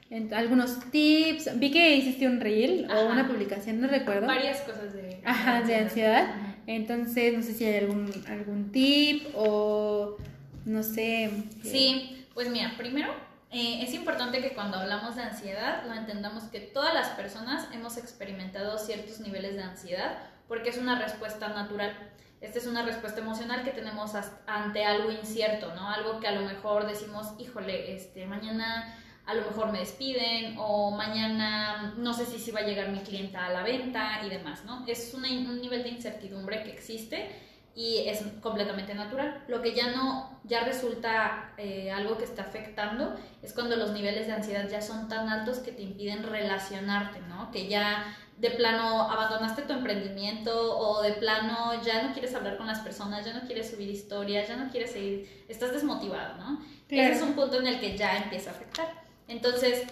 [0.09, 1.59] en algunos tips.
[1.59, 4.25] Vi que hiciste un reel o una publicación, no recuerdo.
[4.25, 6.27] Varias cosas de, Ajá, de ansiedad.
[6.65, 10.17] Entonces, no sé si hay algún, algún tip o
[10.65, 11.29] no sé.
[11.61, 13.13] Sí, pues mira, primero
[13.55, 17.95] eh, es importante que cuando hablamos de ansiedad lo entendamos que todas las personas hemos
[17.95, 20.17] experimentado ciertos niveles de ansiedad
[20.49, 21.97] porque es una respuesta natural.
[22.41, 24.11] Esta es una respuesta emocional que tenemos
[24.45, 25.89] ante algo incierto, ¿no?
[25.89, 28.93] Algo que a lo mejor decimos, híjole, este, mañana
[29.25, 32.99] a lo mejor me despiden o mañana no sé si, si va a llegar mi
[32.99, 34.83] clienta a la venta y demás, ¿no?
[34.85, 35.21] Es un
[35.61, 37.29] nivel de incertidumbre que existe
[37.75, 39.43] y es completamente natural.
[39.47, 44.27] Lo que ya no, ya resulta eh, algo que está afectando es cuando los niveles
[44.27, 47.51] de ansiedad ya son tan altos que te impiden relacionarte, ¿no?
[47.51, 52.67] Que ya de plano abandonaste tu emprendimiento o de plano ya no quieres hablar con
[52.67, 56.61] las personas, ya no quieres subir historias, ya no quieres seguir, estás desmotivado, ¿no?
[56.89, 59.03] Ese es un punto en el que ya empieza a afectar.
[59.27, 59.85] Entonces,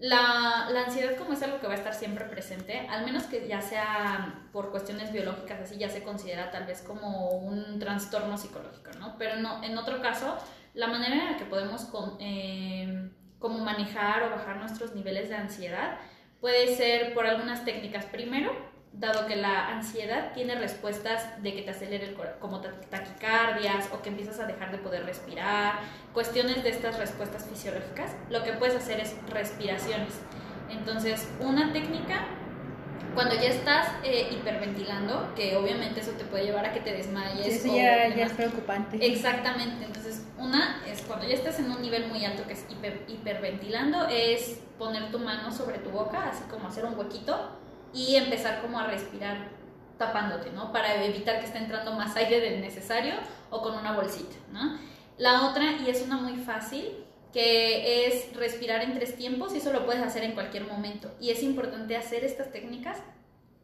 [0.00, 3.46] la, la, ansiedad como es algo que va a estar siempre presente, al menos que
[3.46, 8.90] ya sea por cuestiones biológicas, así ya se considera tal vez como un trastorno psicológico,
[8.98, 9.16] ¿no?
[9.18, 10.38] Pero no, en otro caso,
[10.72, 11.86] la manera en la que podemos
[12.18, 15.98] eh, como manejar o bajar nuestros niveles de ansiedad
[16.40, 18.06] puede ser por algunas técnicas.
[18.06, 18.52] Primero,
[18.92, 24.08] dado que la ansiedad tiene respuestas de que te acelere el como taquicardias o que
[24.08, 25.78] empiezas a dejar de poder respirar,
[26.12, 30.14] cuestiones de estas respuestas fisiológicas, lo que puedes hacer es respiraciones.
[30.68, 32.26] Entonces, una técnica,
[33.14, 37.46] cuando ya estás eh, hiperventilando, que obviamente eso te puede llevar a que te desmayes.
[37.46, 38.98] eso ya, es preocupante.
[39.04, 39.84] Exactamente.
[39.84, 42.64] Entonces, una es cuando ya estás en un nivel muy alto que es
[43.08, 47.59] hiperventilando, es poner tu mano sobre tu boca, así como hacer un huequito
[47.94, 49.48] y empezar como a respirar
[49.98, 50.72] tapándote, ¿no?
[50.72, 53.14] Para evitar que esté entrando más aire del necesario
[53.50, 54.78] o con una bolsita, ¿no?
[55.18, 59.72] La otra, y es una muy fácil, que es respirar en tres tiempos y eso
[59.72, 61.10] lo puedes hacer en cualquier momento.
[61.20, 62.96] Y es importante hacer estas técnicas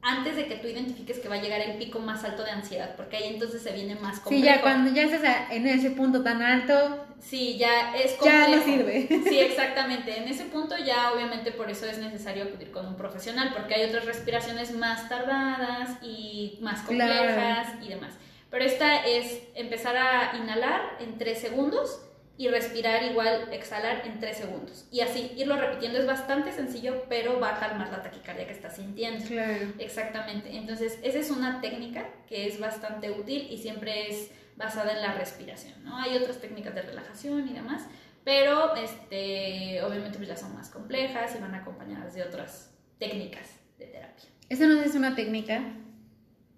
[0.07, 2.95] antes de que tú identifiques que va a llegar el pico más alto de ansiedad,
[2.97, 4.41] porque ahí entonces se viene más complejo.
[4.41, 8.51] Sí, ya cuando ya estás en ese punto tan alto, sí, ya es complejo.
[8.51, 9.09] Ya no sirve.
[9.29, 10.17] Sí, exactamente.
[10.17, 13.89] En ese punto ya obviamente por eso es necesario acudir con un profesional, porque hay
[13.89, 18.15] otras respiraciones más tardadas y más complejas y demás.
[18.49, 22.01] Pero esta es empezar a inhalar en tres segundos
[22.39, 24.87] y respirar igual, exhalar en 3 segundos.
[24.91, 28.77] Y así, irlo repitiendo es bastante sencillo, pero va a calmar la taquicardia que estás
[28.77, 29.25] sintiendo.
[29.25, 29.73] Claro.
[29.79, 30.55] Exactamente.
[30.57, 35.15] Entonces, esa es una técnica que es bastante útil y siempre es basada en la
[35.15, 35.97] respiración, ¿no?
[35.99, 37.87] Hay otras técnicas de relajación y demás,
[38.25, 43.87] pero este, obviamente pues ya son más complejas y van acompañadas de otras técnicas de
[43.87, 44.29] terapia.
[44.49, 45.63] Esa no es una técnica.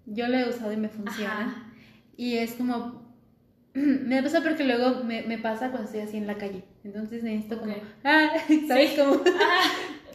[0.05, 1.73] Yo la he usado y me funciona.
[2.15, 3.08] Y es como
[4.05, 6.63] me pasa porque luego me, me, pasa cuando estoy así en la calle.
[6.83, 8.29] Entonces necesito como, ah,
[8.67, 9.21] ¿sabes cómo?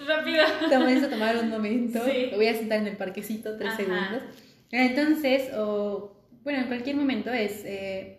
[0.06, 0.44] Ah, rápido.
[0.70, 2.00] Tomo tomar un momento.
[2.04, 4.22] Me voy a sentar en el parquecito tres segundos.
[4.70, 8.18] Entonces, o bueno, en cualquier momento es, eh,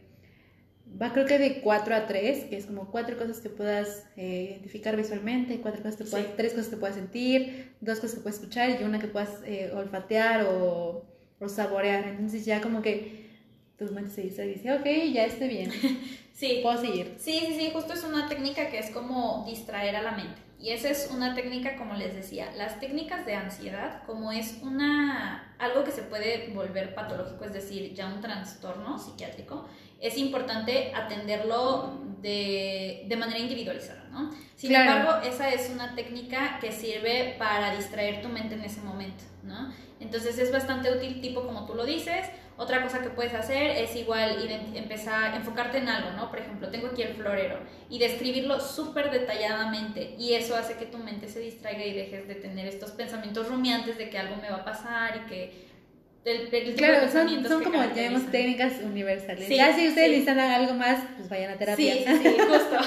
[0.99, 4.47] va creo que de 4 a 3, que es como cuatro cosas que puedas eh,
[4.51, 8.39] identificar visualmente, cuatro cosas que puedas, tres cosas que puedas sentir, dos cosas que puedas
[8.39, 11.05] escuchar y una que puedas eh, olfatear o,
[11.39, 12.07] o saborear.
[12.07, 13.24] Entonces ya como que
[13.77, 15.71] tu se dice, ok, ya esté bien.
[16.33, 16.59] sí.
[16.63, 17.15] Puedo seguir.
[17.17, 20.41] Sí, sí, sí, justo es una técnica que es como distraer a la mente.
[20.59, 25.53] Y esa es una técnica, como les decía, las técnicas de ansiedad, como es una
[25.59, 29.67] algo que se puede volver patológico, es decir, ya un trastorno psiquiátrico,
[29.99, 34.31] es importante atenderlo de, de manera individualizada, ¿no?
[34.55, 39.23] Sin embargo, esa es una técnica que sirve para distraer tu mente en ese momento,
[39.43, 39.73] ¿no?
[39.99, 43.95] Entonces es bastante útil, tipo como tú lo dices, otra cosa que puedes hacer es
[43.95, 44.37] igual
[44.75, 46.29] empezar a enfocarte en algo, ¿no?
[46.29, 50.97] Por ejemplo, tengo aquí el florero y describirlo súper detalladamente y eso hace que tu
[50.97, 54.57] mente se distraiga y dejes de tener estos pensamientos rumiantes de que algo me va
[54.57, 55.65] a pasar y que
[56.25, 59.47] el, claro, son, son como ya vemos técnicas universales.
[59.47, 61.93] ya si ustedes necesitan algo más, pues vayan a terapia.
[61.93, 62.79] Sí, sí, justo.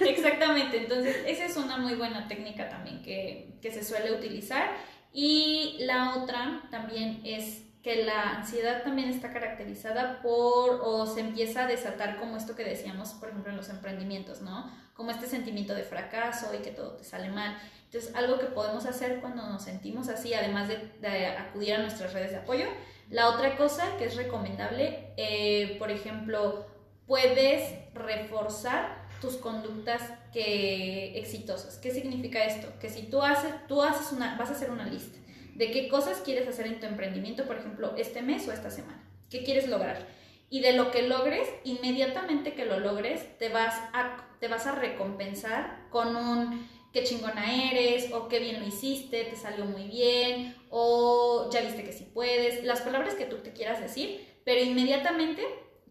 [0.08, 0.78] Exactamente.
[0.78, 4.70] Entonces, esa es una muy buena técnica también que, que se suele utilizar.
[5.12, 11.64] Y la otra también es que la ansiedad también está caracterizada por o se empieza
[11.64, 14.72] a desatar como esto que decíamos, por ejemplo, en los emprendimientos, ¿no?
[14.94, 17.58] Como este sentimiento de fracaso y que todo te sale mal.
[17.84, 22.30] Entonces, algo que podemos hacer cuando nos sentimos así, además de, acudir a nuestras redes
[22.30, 22.68] de apoyo,
[23.10, 26.64] la otra cosa que es recomendable, eh, por ejemplo,
[27.06, 30.00] puedes reforzar tus conductas
[30.32, 31.76] que exitosas.
[31.76, 32.72] ¿Qué significa esto?
[32.80, 35.18] Que si tú haces, tú haces una, vas a hacer una lista
[35.54, 39.02] de qué cosas quieres hacer en tu emprendimiento, por ejemplo, este mes o esta semana.
[39.30, 40.06] ¿Qué quieres lograr?
[40.50, 44.72] Y de lo que logres, inmediatamente que lo logres, te vas a, te vas a
[44.72, 50.56] recompensar con un qué chingona eres, o qué bien lo hiciste, te salió muy bien,
[50.70, 55.42] o ya viste que sí puedes, las palabras que tú te quieras decir, pero inmediatamente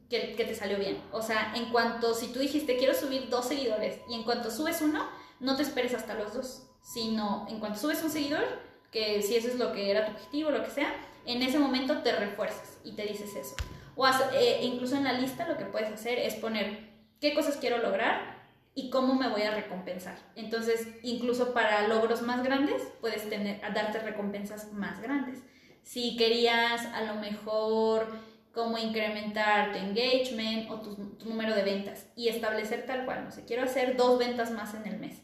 [0.10, 1.02] que, que, te salió bien.
[1.12, 4.82] O sea, en cuanto, si tú dijiste quiero subir dos seguidores y en cuanto subes
[4.82, 5.10] uno,
[5.42, 8.46] no te esperes hasta los dos, sino en cuanto subes un seguidor,
[8.94, 10.94] que si eso es lo que era tu objetivo, lo que sea,
[11.26, 13.56] en ese momento te refuerzas y te dices eso.
[13.96, 17.80] O eh, incluso en la lista lo que puedes hacer es poner qué cosas quiero
[17.80, 18.42] lograr
[18.76, 20.18] y cómo me voy a recompensar.
[20.36, 25.40] Entonces, incluso para logros más grandes, puedes tener, darte recompensas más grandes.
[25.84, 28.08] Si querías a lo mejor
[28.52, 33.32] cómo incrementar tu engagement o tu, tu número de ventas y establecer tal cual, no
[33.32, 35.22] sé, quiero hacer dos ventas más en el mes.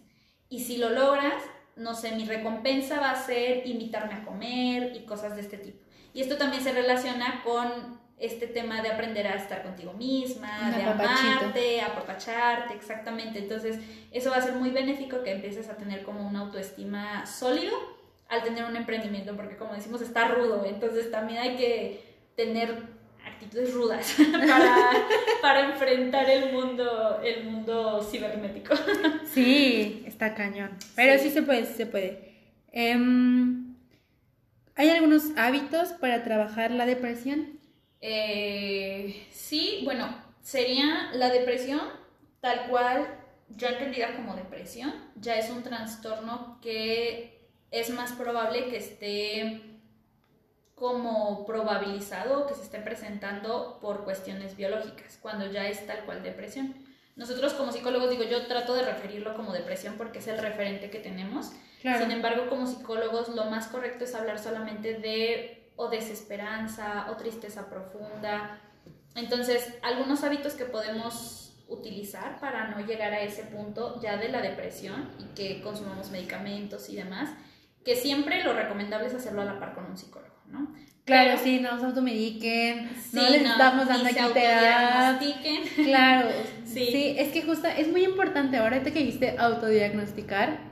[0.50, 1.44] Y si lo logras,
[1.80, 5.80] no sé, mi recompensa va a ser invitarme a comer y cosas de este tipo.
[6.14, 10.84] Y esto también se relaciona con este tema de aprender a estar contigo misma, de
[10.84, 13.40] amarte, apapacharte, exactamente.
[13.40, 13.80] Entonces,
[14.12, 17.74] eso va a ser muy benéfico que empieces a tener como una autoestima sólido
[18.28, 22.04] al tener un emprendimiento, porque como decimos, está rudo, entonces también hay que
[22.36, 22.99] tener
[23.40, 25.08] actitudes rudas para,
[25.42, 28.76] para enfrentar el mundo, el mundo cibernético.
[29.34, 30.72] Sí, está cañón.
[30.96, 32.34] Pero sí, se puede, sí se puede.
[32.72, 33.76] Em,
[34.76, 37.60] ¿Hay algunos hábitos para trabajar la depresión?
[38.02, 41.82] Eh, sí, bueno, sería la depresión
[42.42, 43.08] tal cual,
[43.50, 49.62] ya entendida como depresión, ya es un trastorno que es más probable que esté
[50.80, 56.74] como probabilizado que se esté presentando por cuestiones biológicas, cuando ya es tal cual depresión.
[57.16, 61.00] Nosotros como psicólogos, digo, yo trato de referirlo como depresión porque es el referente que
[61.00, 61.52] tenemos.
[61.82, 67.70] Sin embargo, como psicólogos, lo más correcto es hablar solamente de o desesperanza o tristeza
[67.70, 68.62] profunda.
[69.16, 74.42] Entonces, algunos hábitos que podemos utilizar para no llegar a ese punto ya de la
[74.42, 77.30] depresión y que consumamos medicamentos y demás,
[77.86, 80.39] que siempre lo recomendable es hacerlo a la par con un psicólogo.
[80.52, 80.74] ¿No?
[81.10, 85.34] Claro, sí, no se automediquen, no les estamos dando aquí.
[85.84, 86.30] Claro,
[86.66, 87.16] sí.
[87.18, 90.70] es que justo es muy importante ahora que dijiste autodiagnosticar.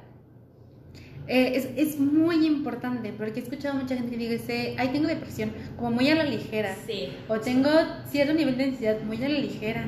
[1.28, 5.08] Eh, es, es, muy importante porque he escuchado a mucha gente que dice, ay, tengo
[5.08, 6.76] depresión, como muy a la ligera.
[6.86, 7.10] Sí.
[7.28, 7.70] O tengo
[8.10, 9.86] cierto nivel de ansiedad muy a la ligera.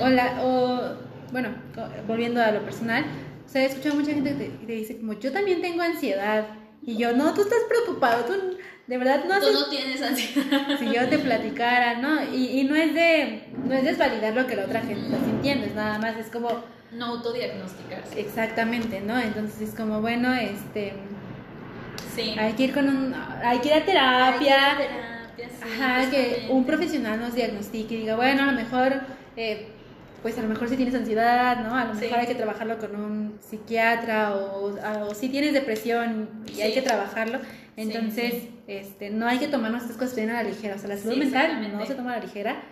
[0.00, 0.94] o, la, o,
[1.32, 1.50] bueno,
[2.06, 3.04] volviendo a lo personal,
[3.44, 6.46] o sea, he escuchado a mucha gente que te dice, como yo también tengo ansiedad.
[6.84, 8.32] Y yo, no, tú estás preocupado, tú
[8.86, 10.78] de verdad no Tú no tienes ansiedad.
[10.78, 12.22] Si yo te platicara, ¿no?
[12.34, 15.66] Y, y no es de no es desvalidar lo que la otra gente está sintiendo,
[15.66, 16.48] es nada más, es como...
[16.90, 18.20] No autodiagnosticarse.
[18.20, 19.18] Exactamente, ¿no?
[19.18, 20.94] Entonces es como, bueno, este...
[22.14, 22.34] Sí.
[22.38, 23.14] Hay que ir con un...
[23.14, 24.56] Hay que ir a terapia.
[25.62, 29.00] Ajá, que un profesional nos diagnostique y diga, bueno, a lo mejor...
[29.36, 29.68] Eh,
[30.22, 31.74] pues a lo mejor si tienes ansiedad, ¿no?
[31.74, 34.72] A lo mejor hay que trabajarlo con un psiquiatra o,
[35.08, 37.40] o, si tienes depresión y hay que trabajarlo.
[37.76, 40.76] Entonces, este, no hay que tomarnos estas cosas bien a la ligera.
[40.76, 42.62] O sea, la salud mental no se toma a la ligera.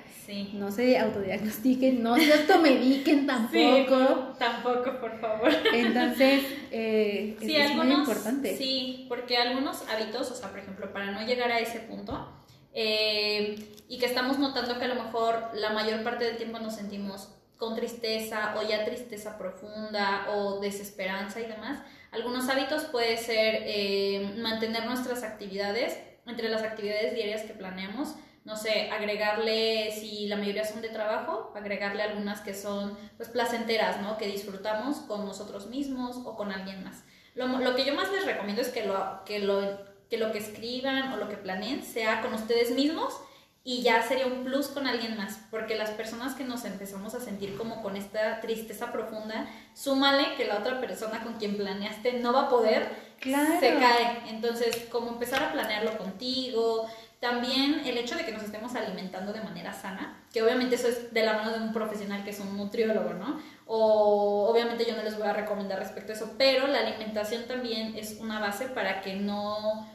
[0.53, 4.37] No se autodiagnostiquen, no se automediquen tampoco.
[4.39, 5.51] tampoco, por favor.
[5.73, 8.57] Entonces, eh, es, muy importante.
[8.57, 12.33] Sí, porque algunos hábitos, o sea, por ejemplo, para no llegar a ese punto,
[12.73, 16.77] eh, y que estamos notando que a lo mejor la mayor parte del tiempo nos
[16.77, 21.81] sentimos con tristeza o ya tristeza profunda o desesperanza y demás,
[22.13, 28.57] algunos hábitos puede ser eh, mantener nuestras actividades, entre las actividades diarias que planeamos, no
[28.57, 34.17] sé, agregarle, si la mayoría son de trabajo, agregarle algunas que son pues placenteras, ¿no?
[34.17, 37.05] Que disfrutamos con nosotros mismos o con alguien más.
[37.35, 40.39] Lo, lo que yo más les recomiendo es que lo, que, lo, que lo que
[40.39, 43.15] escriban o lo que planeen sea con ustedes mismos
[43.63, 47.21] y ya sería un plus con alguien más, porque las personas que nos empezamos a
[47.21, 52.33] sentir como con esta tristeza profunda, súmale que la otra persona con quien planeaste no
[52.33, 52.89] va a poder,
[53.23, 54.23] se cae.
[54.29, 56.89] Entonces, como empezar a planearlo contigo,
[57.21, 61.13] también el hecho de que nos estemos alimentando de manera sana, que obviamente eso es
[61.13, 63.39] de la mano de un profesional que es un nutriólogo, ¿no?
[63.67, 67.95] O obviamente yo no les voy a recomendar respecto a eso, pero la alimentación también
[67.95, 69.87] es una base para que no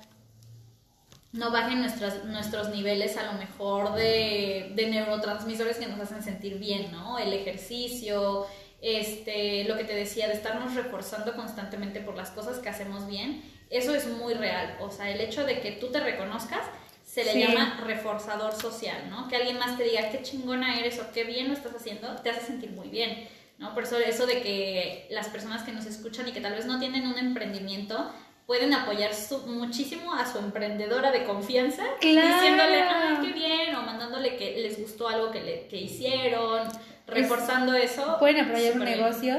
[1.36, 6.58] no bajen nuestras, nuestros niveles a lo mejor de, de, neurotransmisores que nos hacen sentir
[6.58, 7.20] bien, ¿no?
[7.20, 8.46] El ejercicio,
[8.82, 13.44] este, lo que te decía, de estarnos reforzando constantemente por las cosas que hacemos bien,
[13.70, 14.78] eso es muy real.
[14.80, 16.62] O sea, el hecho de que tú te reconozcas
[17.06, 19.28] se le llama reforzador social, ¿no?
[19.28, 22.30] Que alguien más te diga qué chingona eres o qué bien lo estás haciendo, te
[22.30, 23.28] hace sentir muy bien,
[23.58, 23.74] ¿no?
[23.74, 26.80] Por eso eso de que las personas que nos escuchan y que tal vez no
[26.80, 28.12] tienen un emprendimiento,
[28.46, 29.12] pueden apoyar
[29.48, 35.08] muchísimo a su emprendedora de confianza, diciéndole, ay, qué bien, o mandándole que les gustó
[35.08, 36.68] algo que, le, que hicieron,
[37.08, 38.18] reforzando eso.
[38.20, 39.38] Pueden apoyar un negocio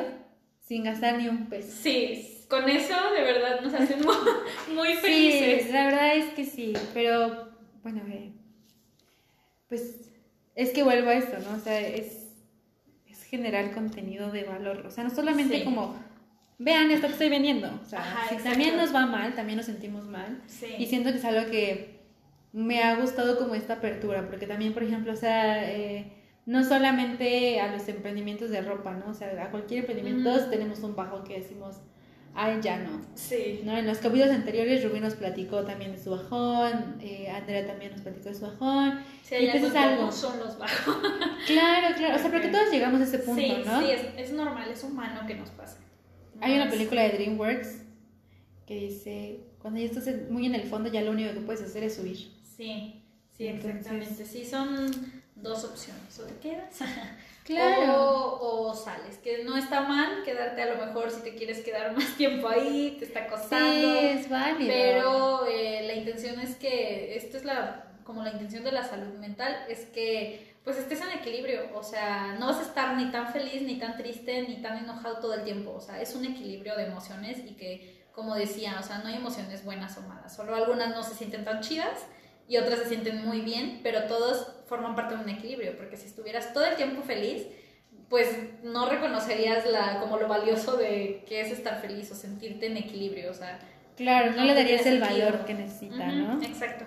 [0.61, 1.69] sin gastar ni un peso.
[1.83, 4.01] Sí, con eso de verdad nos hacen
[4.75, 5.67] muy, felices.
[5.67, 7.51] Sí, la verdad es que sí, pero
[7.83, 8.03] bueno,
[9.69, 10.11] pues
[10.57, 11.57] es que vuelvo a esto, ¿no?
[11.57, 12.33] O sea, es,
[13.09, 15.97] es generar contenido de valor, o sea, no solamente como
[16.59, 17.69] vean esto que estoy vendiendo.
[17.83, 20.43] O sea, si también nos va mal, también nos sentimos mal.
[20.79, 21.97] Y siento que es algo que
[22.53, 26.13] me ha gustado como esta apertura, porque también, por ejemplo, o sea, eh,
[26.47, 29.11] no solamente a los emprendimientos de ropa, ¿no?
[29.11, 31.77] O sea, a cualquier emprendimiento todos tenemos un bajo que decimos,
[32.35, 33.03] ay, ya no.
[33.15, 33.61] Sí.
[33.65, 33.77] ¿No?
[33.77, 38.01] En los capítulos anteriores Rubí nos platicó también de su bajón, eh, Andrea también nos
[38.01, 39.01] platicó de su bajón.
[39.23, 40.11] Sí, y pues es algo.
[40.11, 40.97] son los bajos.
[41.47, 42.17] Claro, claro.
[42.17, 43.81] O sea, porque todos llegamos a ese punto, ¿no?
[43.81, 45.86] Sí, es, es normal, es humano que nos pase.
[46.41, 47.83] Hay una película de DreamWorks
[48.67, 51.85] que dice, cuando ya estás muy en el fondo, ya lo único que puedes hacer
[51.85, 52.31] es subir.
[52.57, 53.03] Sí,
[53.37, 54.25] sí, exactamente.
[54.25, 54.91] Sí, son
[55.37, 56.19] dos opciones.
[56.19, 56.79] O te quedas
[57.45, 58.39] claro.
[58.41, 59.19] o, sales.
[59.19, 62.97] Que no está mal quedarte a lo mejor si te quieres quedar más tiempo ahí,
[62.99, 64.01] te está costando.
[64.01, 64.69] Sí, es válido.
[64.69, 69.19] Pero eh, la intención es que, esto es la como la intención de la salud
[69.19, 73.33] mental, es que pues estés en equilibrio, o sea, no vas a estar ni tan
[73.33, 76.75] feliz, ni tan triste, ni tan enojado todo el tiempo, o sea, es un equilibrio
[76.75, 80.57] de emociones y que, como decía, o sea, no hay emociones buenas o malas, solo
[80.57, 82.05] algunas no se sienten tan chidas
[82.49, 86.09] y otras se sienten muy bien, pero todos forman parte de un equilibrio, porque si
[86.09, 87.47] estuvieras todo el tiempo feliz,
[88.09, 88.29] pues
[88.65, 93.31] no reconocerías la, como lo valioso de que es estar feliz o sentirte en equilibrio,
[93.31, 93.61] o sea...
[93.97, 96.43] Claro, no, le darías el valor que necesita, ¿no?
[96.43, 96.85] Exacto.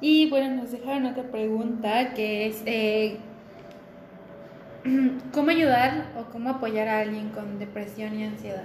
[0.00, 3.18] Y bueno, nos dejaron otra pregunta que es eh,
[5.32, 8.64] ¿cómo ayudar o cómo apoyar a alguien con depresión y ansiedad?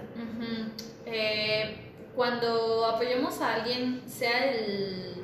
[1.05, 1.75] Eh,
[2.15, 5.15] cuando apoyamos a alguien, sea el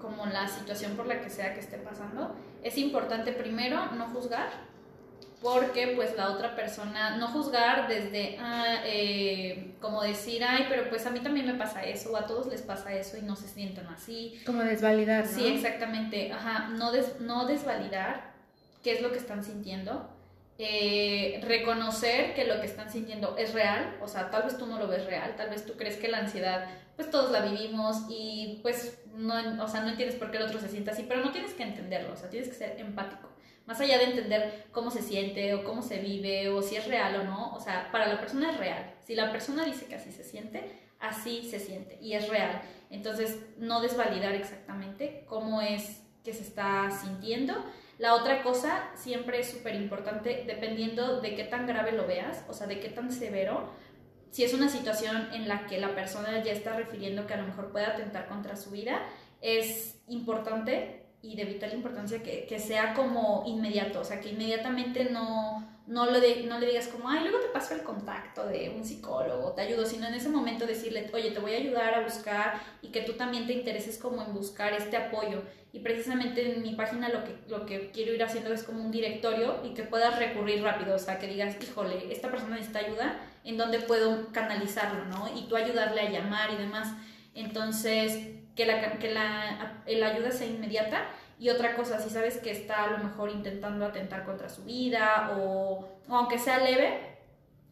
[0.00, 4.48] como la situación por la que sea que esté pasando, es importante primero no juzgar,
[5.40, 11.06] porque pues la otra persona, no juzgar desde, ah, eh, como decir, ay, pero pues
[11.06, 13.48] a mí también me pasa eso, o a todos les pasa eso y no se
[13.48, 14.40] sienten así.
[14.44, 15.30] Como desvalidar, ¿no?
[15.30, 18.32] Sí, exactamente, ajá, no, no desvalidar
[18.82, 20.10] qué es lo que están sintiendo,
[20.58, 24.76] eh, reconocer que lo que están sintiendo es real, o sea, tal vez tú no
[24.80, 28.58] lo ves real, tal vez tú crees que la ansiedad, pues todos la vivimos y
[28.62, 31.30] pues no, o sea, no entiendes por qué el otro se siente así, pero no
[31.30, 33.28] tienes que entenderlo, o sea, tienes que ser empático.
[33.68, 37.16] Más allá de entender cómo se siente o cómo se vive o si es real
[37.16, 38.94] o no, o sea, para la persona es real.
[39.04, 42.62] Si la persona dice que así se siente, así se siente y es real.
[42.88, 47.62] Entonces, no desvalidar exactamente cómo es que se está sintiendo.
[47.98, 52.54] La otra cosa siempre es súper importante dependiendo de qué tan grave lo veas, o
[52.54, 53.68] sea, de qué tan severo.
[54.30, 57.46] Si es una situación en la que la persona ya está refiriendo que a lo
[57.46, 59.02] mejor puede atentar contra su vida,
[59.42, 65.10] es importante y de vital importancia que, que, sea como inmediato, o sea, que inmediatamente
[65.10, 68.84] no, no, le no le digas como, ay, luego te paso el contacto de un
[68.84, 72.60] psicólogo, te ayudo, sino en ese momento decirle, oye, te voy a ayudar a buscar
[72.82, 75.42] y que tú también te intereses como en buscar este apoyo.
[75.72, 78.90] Y precisamente en mi página lo que, lo que quiero ir haciendo es como un
[78.90, 83.20] directorio y que puedas recurrir rápido, o sea, que digas, híjole, esta persona necesita ayuda,
[83.44, 85.28] ¿en dónde puedo canalizarlo, no?
[85.36, 86.94] Y tú ayudarle a llamar y demás.
[87.34, 91.06] Entonces, que la, que la, ayuda sea inmediata
[91.38, 95.36] y otra cosa, si sabes que está a lo mejor intentando atentar contra su vida
[95.38, 96.98] o, aunque sea leve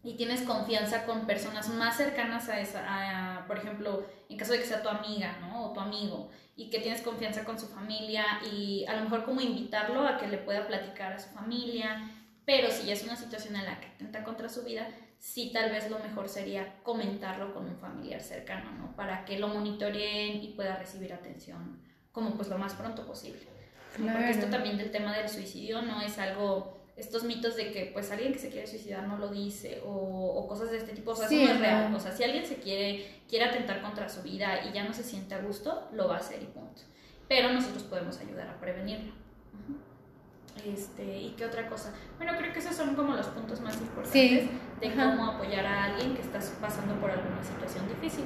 [0.05, 4.65] y tienes confianza con personas más cercanas a esa, por ejemplo, en caso de que
[4.65, 5.65] sea tu amiga, ¿no?
[5.65, 9.41] O tu amigo, y que tienes confianza con su familia y a lo mejor como
[9.41, 12.09] invitarlo a que le pueda platicar a su familia,
[12.45, 14.87] pero si ya es una situación en la que atenta contra su vida,
[15.19, 18.97] sí tal vez lo mejor sería comentarlo con un familiar cercano, ¿no?
[18.97, 21.81] Para que lo monitoreen y pueda recibir atención
[22.13, 23.41] como pues lo más pronto posible.
[23.99, 28.11] Porque esto también del tema del suicidio no es algo, estos mitos de que pues
[28.11, 31.27] alguien que se quiere suicidar no lo dice o, cosas de este tipo, o sea,
[31.27, 31.95] eso no es real.
[31.95, 35.03] O sea, si alguien se quiere, quiere atentar contra su vida y ya no se
[35.03, 36.83] siente a gusto, lo va a hacer y punto.
[37.29, 39.13] Pero nosotros podemos ayudar a prevenirlo.
[40.65, 41.93] Este, ¿Y qué otra cosa?
[42.17, 44.49] Bueno, creo que esos son como los puntos más importantes
[44.81, 48.25] de cómo apoyar a alguien que está pasando por alguna situación difícil.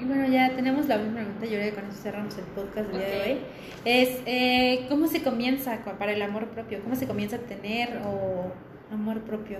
[0.00, 2.88] Y bueno, ya tenemos la última pregunta, yo creo que con eso cerramos el podcast
[2.88, 3.38] del día de hoy.
[3.84, 6.82] Es, eh, ¿cómo se comienza para el amor propio?
[6.82, 8.50] ¿Cómo se comienza a tener o
[8.90, 9.58] amor propio?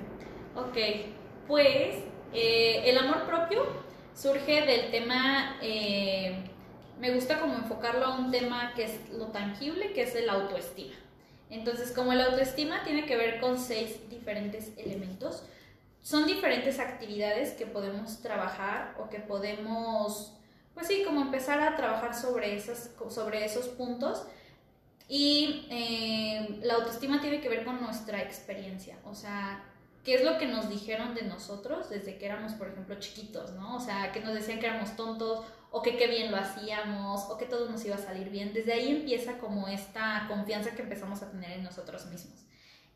[0.56, 0.76] Ok,
[1.46, 1.96] pues
[2.32, 3.64] eh, el amor propio
[4.14, 6.44] surge del tema, eh,
[6.98, 10.94] me gusta como enfocarlo a un tema que es lo tangible, que es el autoestima.
[11.50, 15.42] Entonces, como el autoestima tiene que ver con seis diferentes elementos,
[16.02, 20.32] son diferentes actividades que podemos trabajar o que podemos,
[20.74, 24.24] pues sí, como empezar a trabajar sobre, esas, sobre esos puntos.
[25.08, 29.64] Y eh, la autoestima tiene que ver con nuestra experiencia, o sea,
[30.04, 33.76] qué es lo que nos dijeron de nosotros desde que éramos, por ejemplo, chiquitos, ¿no?
[33.76, 37.36] O sea, que nos decían que éramos tontos o que qué bien lo hacíamos o
[37.36, 38.52] que todo nos iba a salir bien.
[38.52, 42.44] Desde ahí empieza como esta confianza que empezamos a tener en nosotros mismos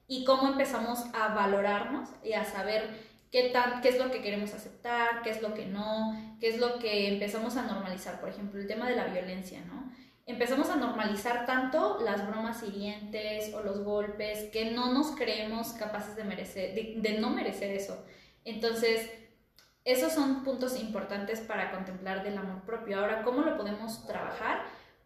[0.07, 4.53] y cómo empezamos a valorarnos y a saber qué, tan, qué es lo que queremos
[4.55, 8.21] aceptar, qué es lo que no, qué es lo que empezamos a normalizar.
[8.21, 9.93] Por ejemplo, el tema de la violencia, ¿no?
[10.27, 16.17] Empezamos a normalizar tanto las bromas hirientes o los golpes que no nos creemos capaces
[16.17, 18.03] de, merecer, de, no merecer eso.
[18.45, 19.11] Entonces,
[19.85, 22.99] esos son puntos importantes para contemplar del amor propio.
[22.99, 24.63] Ahora, ¿cómo lo podemos trabajar?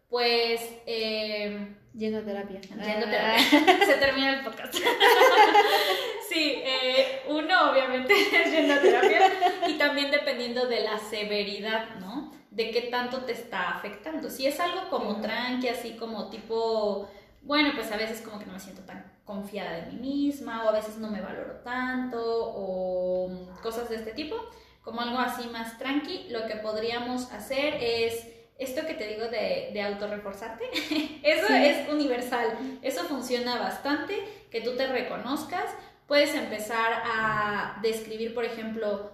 [0.07, 0.61] Pues...
[0.85, 2.61] Eh, Yendo a terapia.
[2.61, 3.35] Yendo a terapia.
[3.35, 3.79] Ah.
[3.85, 4.73] Se termina el podcast.
[6.29, 9.31] sí, eh, uno obviamente es yendo a terapia
[9.67, 12.31] y también dependiendo de la severidad, ¿no?
[12.51, 14.29] De qué tanto te está afectando.
[14.29, 17.07] Si es algo como tranqui, así como tipo,
[17.43, 20.69] bueno, pues a veces como que no me siento tan confiada de mí misma o
[20.69, 23.29] a veces no me valoro tanto o
[23.61, 24.35] cosas de este tipo,
[24.81, 28.27] como algo así más tranqui, lo que podríamos hacer es
[28.57, 30.65] esto que te digo de, de autorreforzarte,
[31.23, 34.15] eso es universal, eso funciona bastante,
[34.49, 35.65] que tú te reconozcas,
[36.07, 39.11] puedes empezar a describir, por ejemplo,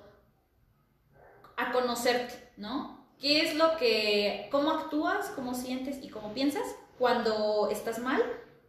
[1.58, 2.95] a conocerte, ¿no?
[3.20, 6.64] ¿Qué es lo que, cómo actúas, cómo sientes y cómo piensas
[6.98, 8.22] cuando estás mal?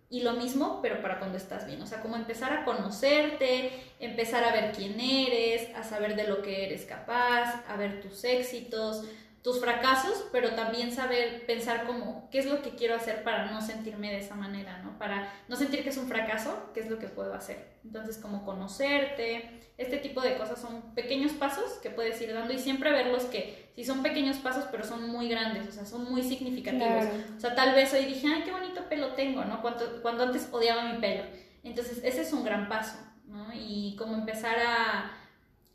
[0.08, 1.82] Y lo mismo, pero para cuando estás bien.
[1.82, 6.42] O sea, como empezar a conocerte, empezar a ver quién eres, a saber de lo
[6.42, 9.02] que eres capaz, a ver tus éxitos,
[9.46, 13.60] tus fracasos, pero también saber pensar como qué es lo que quiero hacer para no
[13.60, 14.98] sentirme de esa manera, ¿no?
[14.98, 17.76] Para no sentir que es un fracaso, qué es lo que puedo hacer.
[17.84, 22.58] Entonces, como conocerte, este tipo de cosas son pequeños pasos que puedes ir dando y
[22.58, 26.24] siempre verlos que si son pequeños pasos, pero son muy grandes, o sea, son muy
[26.24, 27.04] significativos.
[27.36, 29.62] O sea, tal vez hoy dije, ay, qué bonito pelo tengo, ¿no?
[29.62, 31.22] Cuando, cuando antes odiaba mi pelo.
[31.62, 33.46] Entonces, ese es un gran paso, ¿no?
[33.54, 35.12] Y como empezar a...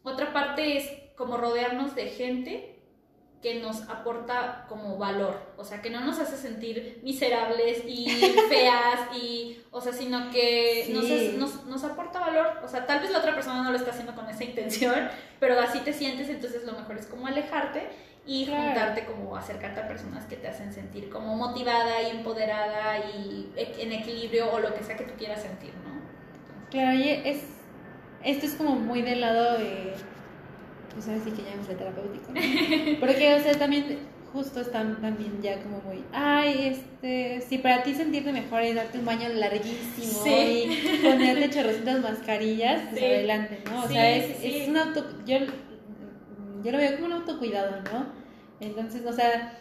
[0.03, 2.70] Otra parte es como rodearnos de gente
[3.41, 8.07] que nos aporta como valor, o sea, que no nos hace sentir miserables y
[8.49, 10.87] feas y, o sea, sino que
[11.37, 14.13] nos, nos, aporta valor, o sea, tal vez la otra persona no lo está haciendo
[14.13, 17.89] con esa intención, pero así te sientes, entonces lo mejor es como alejarte
[18.27, 23.51] y juntarte como acercarte a personas que te hacen sentir como motivada y empoderada y
[23.57, 25.99] en equilibrio o lo que sea que tú quieras sentir, ¿no?
[26.69, 27.43] claro, y es,
[28.23, 29.95] esto es como muy del lado de
[30.93, 32.27] pues ahora sí que ya fue terapéutico.
[32.99, 33.99] Porque, o sea, también
[34.33, 38.99] justo están también ya como muy, ay, este, si para ti sentirte mejor es darte
[38.99, 43.83] un baño larguísimo y ponerte chorrocitas mascarillas, pues adelante, ¿no?
[43.83, 45.39] O sea, es, es un auto, yo,
[46.63, 48.05] yo lo veo como un autocuidado, ¿no?
[48.61, 49.57] Entonces, o sea,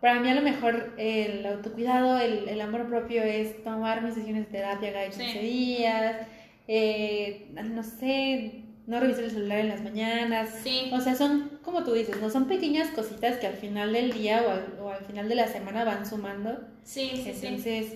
[0.00, 4.46] para mí a lo mejor el autocuidado, el, el amor propio es tomar mis sesiones
[4.46, 6.16] de terapia cada 15 días,
[6.68, 8.62] eh, no sé,
[8.92, 10.50] no revisar el celular en las mañanas.
[10.62, 10.90] Sí.
[10.92, 14.44] O sea, son, como tú dices, no son pequeñas cositas que al final del día
[14.80, 16.60] o al, final de la semana van sumando.
[16.84, 17.86] Sí, sí, Entonces,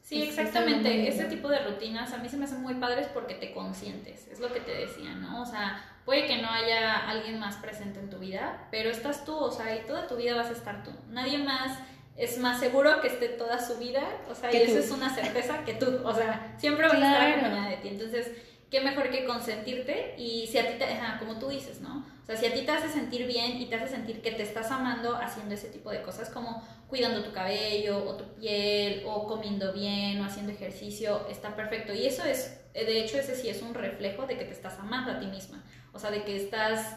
[0.00, 0.16] sí.
[0.16, 1.08] Pues, exactamente.
[1.08, 4.38] Ese tipo de rutinas a mí se me hacen muy padres porque te consientes, es
[4.38, 5.42] lo que te decía, ¿no?
[5.42, 9.34] O sea, puede que no haya alguien más presente en tu vida, pero estás tú,
[9.34, 10.92] o sea, y toda tu vida vas a estar tú.
[11.08, 11.78] Nadie más
[12.16, 15.64] es más seguro que esté toda su vida, o sea, y eso es una certeza
[15.64, 17.88] que tú, o sea, siempre va a estar acompañada de ti.
[17.88, 18.30] Entonces,
[18.70, 20.86] qué mejor que consentirte y si a ti te,
[21.18, 22.06] como tú dices, ¿no?
[22.22, 24.44] O sea, si a ti te hace sentir bien y te hace sentir que te
[24.44, 29.26] estás amando haciendo ese tipo de cosas como cuidando tu cabello o tu piel o
[29.26, 31.92] comiendo bien o haciendo ejercicio, está perfecto.
[31.92, 35.10] Y eso es, de hecho, ese sí es un reflejo de que te estás amando
[35.10, 35.64] a ti misma.
[35.92, 36.96] O sea, de que estás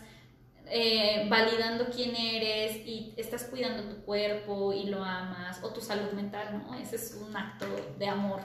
[0.68, 6.12] eh, validando quién eres y estás cuidando tu cuerpo y lo amas o tu salud
[6.12, 6.76] mental, ¿no?
[6.76, 7.66] Ese es un acto
[7.98, 8.42] de amor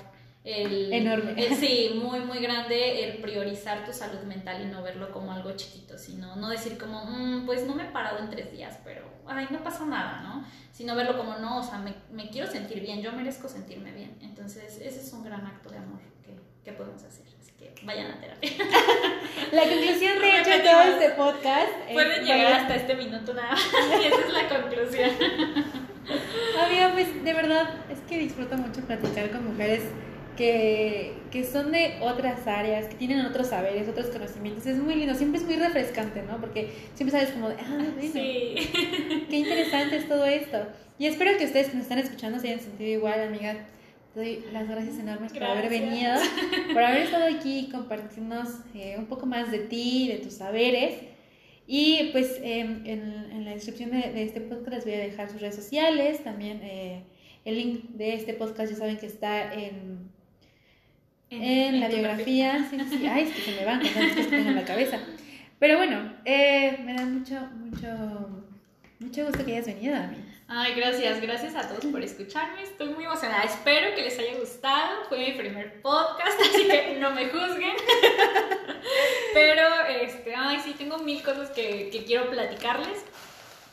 [0.48, 1.54] el, enorme.
[1.56, 5.98] sí, muy, muy grande el priorizar tu salud mental y no verlo como algo chiquito,
[5.98, 9.46] sino no decir como, mm, pues no me he parado en tres días, pero, ay,
[9.50, 10.44] no pasa nada, ¿no?
[10.72, 14.16] Sino verlo como, no, o sea, me, me quiero sentir bien, yo merezco sentirme bien.
[14.22, 16.34] Entonces, ese es un gran acto de amor que,
[16.64, 17.26] que podemos hacer.
[17.40, 18.50] Así que vayan a terapia.
[19.52, 21.72] La conclusión, de hecho, de todo este podcast.
[21.92, 23.68] Pueden llegar hasta este minuto nada más.
[24.02, 25.10] y esa es la conclusión.
[26.64, 29.82] Amiga, pues de verdad es que disfruto mucho platicar con mujeres
[30.38, 34.64] que, que, son de otras áreas, que tienen otros saberes, otros conocimientos.
[34.66, 36.40] Es muy lindo, siempre es muy refrescante, ¿no?
[36.40, 40.64] Porque siempre sabes como de, ah, bueno, qué interesante es todo esto.
[40.96, 43.66] Y espero que ustedes que nos están escuchando se hayan sentido igual, amiga.
[44.14, 46.14] Te doy las gracias enormes por haber venido,
[46.72, 51.00] por haber estado aquí y compartirnos eh, un poco más de ti, de tus saberes.
[51.66, 55.28] Y pues em, en, en, la descripción de, de, este podcast les voy a dejar
[55.30, 57.02] sus redes sociales, también eh,
[57.44, 60.16] el link de este podcast ya saben que está en
[61.30, 62.66] en, la biografía.
[62.70, 64.98] Sí, sí, ay, es que se me van cosas que tengo en la cabeza.
[65.58, 67.88] Pero bueno, eh, me da mucho, mucho,
[69.00, 70.16] mucho gusto que hayas venido a mí.
[70.50, 72.62] Ay, gracias, gracias a todos por escucharme.
[72.62, 73.42] Estoy muy emocionada.
[73.42, 75.04] Espero que les haya gustado.
[75.08, 77.74] Fue mi primer podcast, así que no me juzguen.
[79.34, 79.62] Pero,
[80.00, 83.04] este, ay, sí, tengo mil cosas que, que quiero platicarles.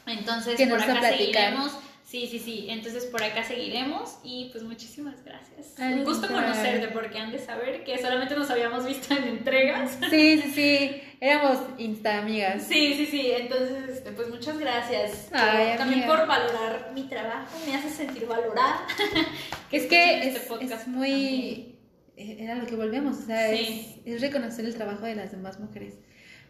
[0.05, 1.71] Entonces, por acá seguiremos
[2.15, 2.67] Sí, sí, sí.
[2.69, 5.75] Entonces por acá seguiremos y pues muchísimas gracias.
[5.77, 9.97] Un gusto conocerte porque han de saber que solamente nos habíamos visto en entregas.
[10.09, 11.01] Sí, sí, sí.
[11.19, 12.63] Éramos insta amigas.
[12.63, 13.31] Sí, sí, sí.
[13.31, 15.29] Entonces, este, pues muchas gracias.
[15.29, 17.53] también por valorar mi trabajo.
[17.67, 18.87] Me hace sentir valorada.
[19.73, 21.75] es que este es, muy...
[22.15, 23.17] Eh, era lo que volvemos.
[23.17, 25.95] O sea, es, reconocer el trabajo de las demás mujeres.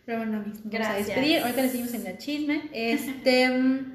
[0.06, 0.94] Pero bueno, vamos gracias.
[0.94, 1.40] a despedir.
[1.40, 2.62] Ahorita le seguimos en la chisme.
[2.72, 3.95] Este...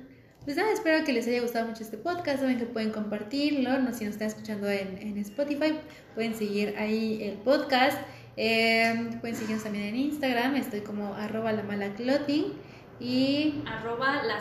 [0.50, 2.40] Pues nada, espero que les haya gustado mucho este podcast.
[2.40, 3.78] Saben que pueden compartirlo.
[3.78, 5.78] No, si nos están escuchando en, en Spotify,
[6.16, 7.96] pueden seguir ahí el podcast.
[8.36, 10.56] Eh, pueden seguirnos también en Instagram.
[10.56, 12.46] Estoy como arroba la mala clothing
[12.98, 14.40] y arroba la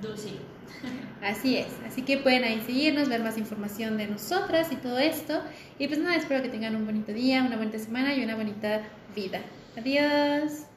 [0.00, 0.30] dulce.
[1.22, 1.68] Así es.
[1.86, 5.42] Así que pueden ahí seguirnos, ver más información de nosotras y todo esto.
[5.78, 8.80] Y pues nada, espero que tengan un bonito día, una bonita semana y una bonita
[9.14, 9.42] vida.
[9.76, 10.71] Adiós.